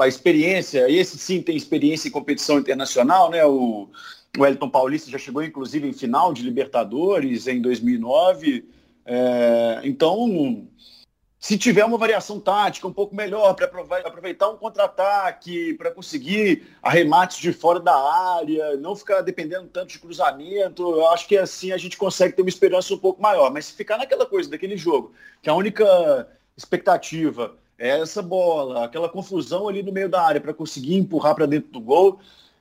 a 0.00 0.08
experiência, 0.08 0.90
esse 0.90 1.18
sim 1.18 1.42
tem 1.42 1.54
experiência 1.54 2.08
em 2.08 2.12
competição 2.12 2.58
internacional, 2.58 3.30
né? 3.30 3.44
O, 3.44 3.88
o 4.40 4.46
Elton 4.46 4.68
Paulista 4.68 5.10
já 5.10 5.18
chegou, 5.18 5.42
inclusive, 5.42 5.88
em 5.88 5.92
final 5.92 6.32
de 6.32 6.42
Libertadores 6.42 7.46
em 7.46 7.60
2009. 7.60 8.68
É, 9.04 9.80
então, 9.84 10.66
se 11.38 11.56
tiver 11.56 11.84
uma 11.84 11.96
variação 11.96 12.40
tática 12.40 12.88
um 12.88 12.92
pouco 12.92 13.14
melhor 13.14 13.54
para 13.54 13.66
aproveitar 13.66 14.48
um 14.48 14.56
contra-ataque, 14.56 15.74
para 15.74 15.90
conseguir 15.90 16.66
arremates 16.82 17.38
de 17.38 17.52
fora 17.52 17.78
da 17.78 17.94
área, 17.94 18.76
não 18.76 18.96
ficar 18.96 19.20
dependendo 19.20 19.68
tanto 19.68 19.90
de 19.90 19.98
cruzamento, 19.98 20.82
eu 20.82 21.06
acho 21.08 21.28
que 21.28 21.36
assim 21.36 21.70
a 21.72 21.76
gente 21.76 21.96
consegue 21.96 22.34
ter 22.34 22.42
uma 22.42 22.48
esperança 22.48 22.92
um 22.92 22.98
pouco 22.98 23.22
maior. 23.22 23.52
Mas 23.52 23.66
se 23.66 23.74
ficar 23.74 23.98
naquela 23.98 24.26
coisa 24.26 24.50
daquele 24.50 24.76
jogo, 24.76 25.12
que 25.40 25.48
a 25.48 25.54
única 25.54 26.28
expectativa 26.56 27.56
é 27.78 28.00
essa 28.00 28.22
bola, 28.22 28.84
aquela 28.84 29.08
confusão 29.08 29.68
ali 29.68 29.82
no 29.82 29.92
meio 29.92 30.08
da 30.08 30.22
área 30.22 30.40
para 30.40 30.54
conseguir 30.54 30.96
empurrar 30.96 31.34
para 31.34 31.46
dentro 31.46 31.70
do 31.70 31.80
gol, 31.80 32.18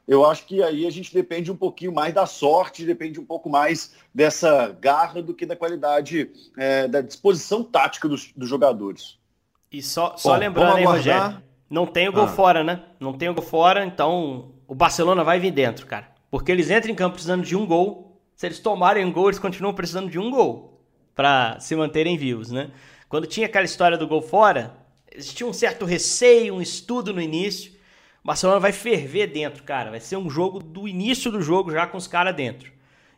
eu 0.08 0.26
acho 0.26 0.46
que 0.46 0.62
aí 0.62 0.86
a 0.86 0.92
gente 0.92 1.14
depende 1.14 1.52
um 1.52 1.56
pouquinho 1.56 1.94
mais 1.94 2.14
da 2.14 2.26
sorte, 2.26 2.86
depende 2.86 3.20
um 3.20 3.26
pouco 3.26 3.50
mais 3.50 3.94
dessa 4.14 4.76
garra 4.80 5.22
do 5.22 5.34
que 5.34 5.46
da 5.46 5.56
qualidade, 5.56 6.30
é, 6.58 6.88
da 6.88 7.02
disposição 7.02 7.64
tática 7.64 8.08
dos, 8.08 8.32
dos 8.36 8.48
jogadores. 8.48 9.18
E 9.72 9.82
só, 9.82 10.16
só 10.16 10.34
Bom, 10.34 10.40
lembrando 10.40 10.78
aí, 10.78 10.86
Rogério, 10.86 11.42
não 11.70 11.88
tem 11.88 12.08
o 12.08 12.14
gol 12.14 12.26
ah. 12.26 12.28
fora, 12.28 12.64
né? 12.64 12.84
Não 13.00 13.14
tem 13.14 13.30
o 13.30 13.34
gol 13.34 13.44
fora, 13.44 13.84
então 13.84 14.52
o 14.68 14.76
Barcelona 14.76 15.24
vai 15.24 15.40
vir 15.40 15.52
dentro, 15.52 15.88
cara. 15.88 16.08
Porque 16.30 16.52
eles 16.52 16.70
entram 16.70 16.92
em 16.92 16.96
campo 16.96 17.14
precisando 17.14 17.44
de 17.44 17.56
um 17.56 17.66
gol. 17.66 18.22
Se 18.36 18.46
eles 18.46 18.60
tomarem 18.60 19.06
um 19.06 19.12
gol, 19.12 19.28
eles 19.28 19.40
continuam 19.40 19.74
precisando 19.74 20.10
de 20.10 20.20
um 20.20 20.30
gol 20.30 20.82
para 21.16 21.60
se 21.60 21.76
manterem 21.76 22.18
vivos, 22.18 22.52
né? 22.52 22.72
Quando 23.08 23.26
tinha 23.26 23.48
aquela 23.48 23.66
história 23.66 23.98
do 23.98 24.08
gol 24.08 24.22
fora, 24.22 24.76
existia 25.12 25.48
um 25.48 25.54
certo 25.54 25.86
receio, 25.86 26.54
um 26.54 26.62
estudo 26.62 27.14
no 27.14 27.22
início. 27.22 27.75
Barcelona 28.26 28.60
vai 28.60 28.72
ferver 28.72 29.28
dentro, 29.28 29.62
cara. 29.62 29.92
Vai 29.92 30.00
ser 30.00 30.18
um 30.18 30.28
jogo 30.32 30.58
do 30.58 30.88
início 30.88 31.32
do 31.32 31.44
jogo 31.44 31.72
já 31.72 31.86
com 31.86 31.96
os 31.96 32.08
caras 32.08 32.36
dentro. 32.36 32.72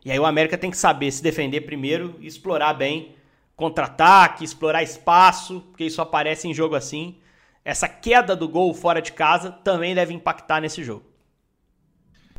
E 0.04 0.12
aí 0.12 0.18
o 0.18 0.26
América 0.26 0.58
tem 0.58 0.70
que 0.70 0.76
saber 0.76 1.10
se 1.10 1.22
defender 1.22 1.62
primeiro 1.62 2.14
e 2.20 2.26
explorar 2.26 2.74
bem 2.74 3.14
contra-ataque, 3.56 4.44
explorar 4.44 4.82
espaço, 4.82 5.62
porque 5.70 5.84
isso 5.84 6.02
aparece 6.02 6.46
em 6.46 6.52
jogo 6.52 6.74
assim. 6.74 7.16
Essa 7.64 7.88
queda 7.88 8.36
do 8.36 8.46
gol 8.46 8.74
fora 8.74 9.00
de 9.00 9.12
casa 9.12 9.50
também 9.50 9.94
deve 9.94 10.12
impactar 10.12 10.60
nesse 10.60 10.84
jogo. 10.84 11.06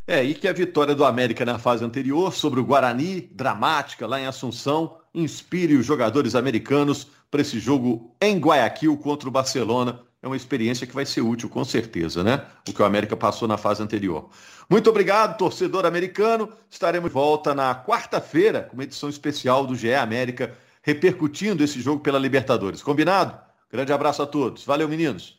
É, 0.06 0.24
e 0.24 0.36
que 0.36 0.48
a 0.48 0.54
vitória 0.54 0.94
do 0.94 1.04
América 1.04 1.44
na 1.44 1.58
fase 1.58 1.84
anterior 1.84 2.32
sobre 2.36 2.60
o 2.60 2.66
Guarani, 2.66 3.22
dramática 3.22 4.06
lá 4.06 4.22
em 4.22 4.28
Assunção, 4.28 4.98
inspire 5.14 5.76
os 5.76 5.88
jogadores 5.88 6.36
americanos 6.36 7.08
para 7.32 7.42
esse 7.42 7.60
jogo 7.60 8.16
em 8.22 8.38
Guayaquil 8.38 8.96
contra 8.98 9.28
o 9.28 9.32
Barcelona 9.32 10.08
é 10.22 10.28
uma 10.28 10.36
experiência 10.36 10.86
que 10.86 10.94
vai 10.94 11.06
ser 11.06 11.22
útil, 11.22 11.50
com 11.50 11.64
certeza, 11.64 12.24
né? 12.24 12.46
O 12.68 12.74
que 12.74 12.82
o 12.82 12.86
América 12.86 13.16
passou 13.16 13.48
na 13.48 13.58
fase 13.58 13.82
anterior. 13.82 14.30
Muito 14.70 14.90
obrigado, 14.90 15.38
torcedor 15.38 15.86
americano. 15.86 16.52
Estaremos 16.70 17.10
de 17.10 17.14
volta 17.14 17.56
na 17.56 17.74
quarta-feira 17.74 18.64
com 18.64 18.76
uma 18.76 18.84
edição 18.84 19.10
especial 19.10 19.66
do 19.66 19.76
GE 19.76 19.94
América, 19.94 20.56
repercutindo 20.82 21.64
esse 21.64 21.80
jogo 21.82 22.02
pela 22.02 22.20
Libertadores. 22.20 22.84
Combinado? 22.84 23.40
Grande 23.72 23.94
abraço 23.94 24.22
a 24.22 24.28
todos. 24.28 24.66
Valeu, 24.66 24.90
meninos. 24.90 25.39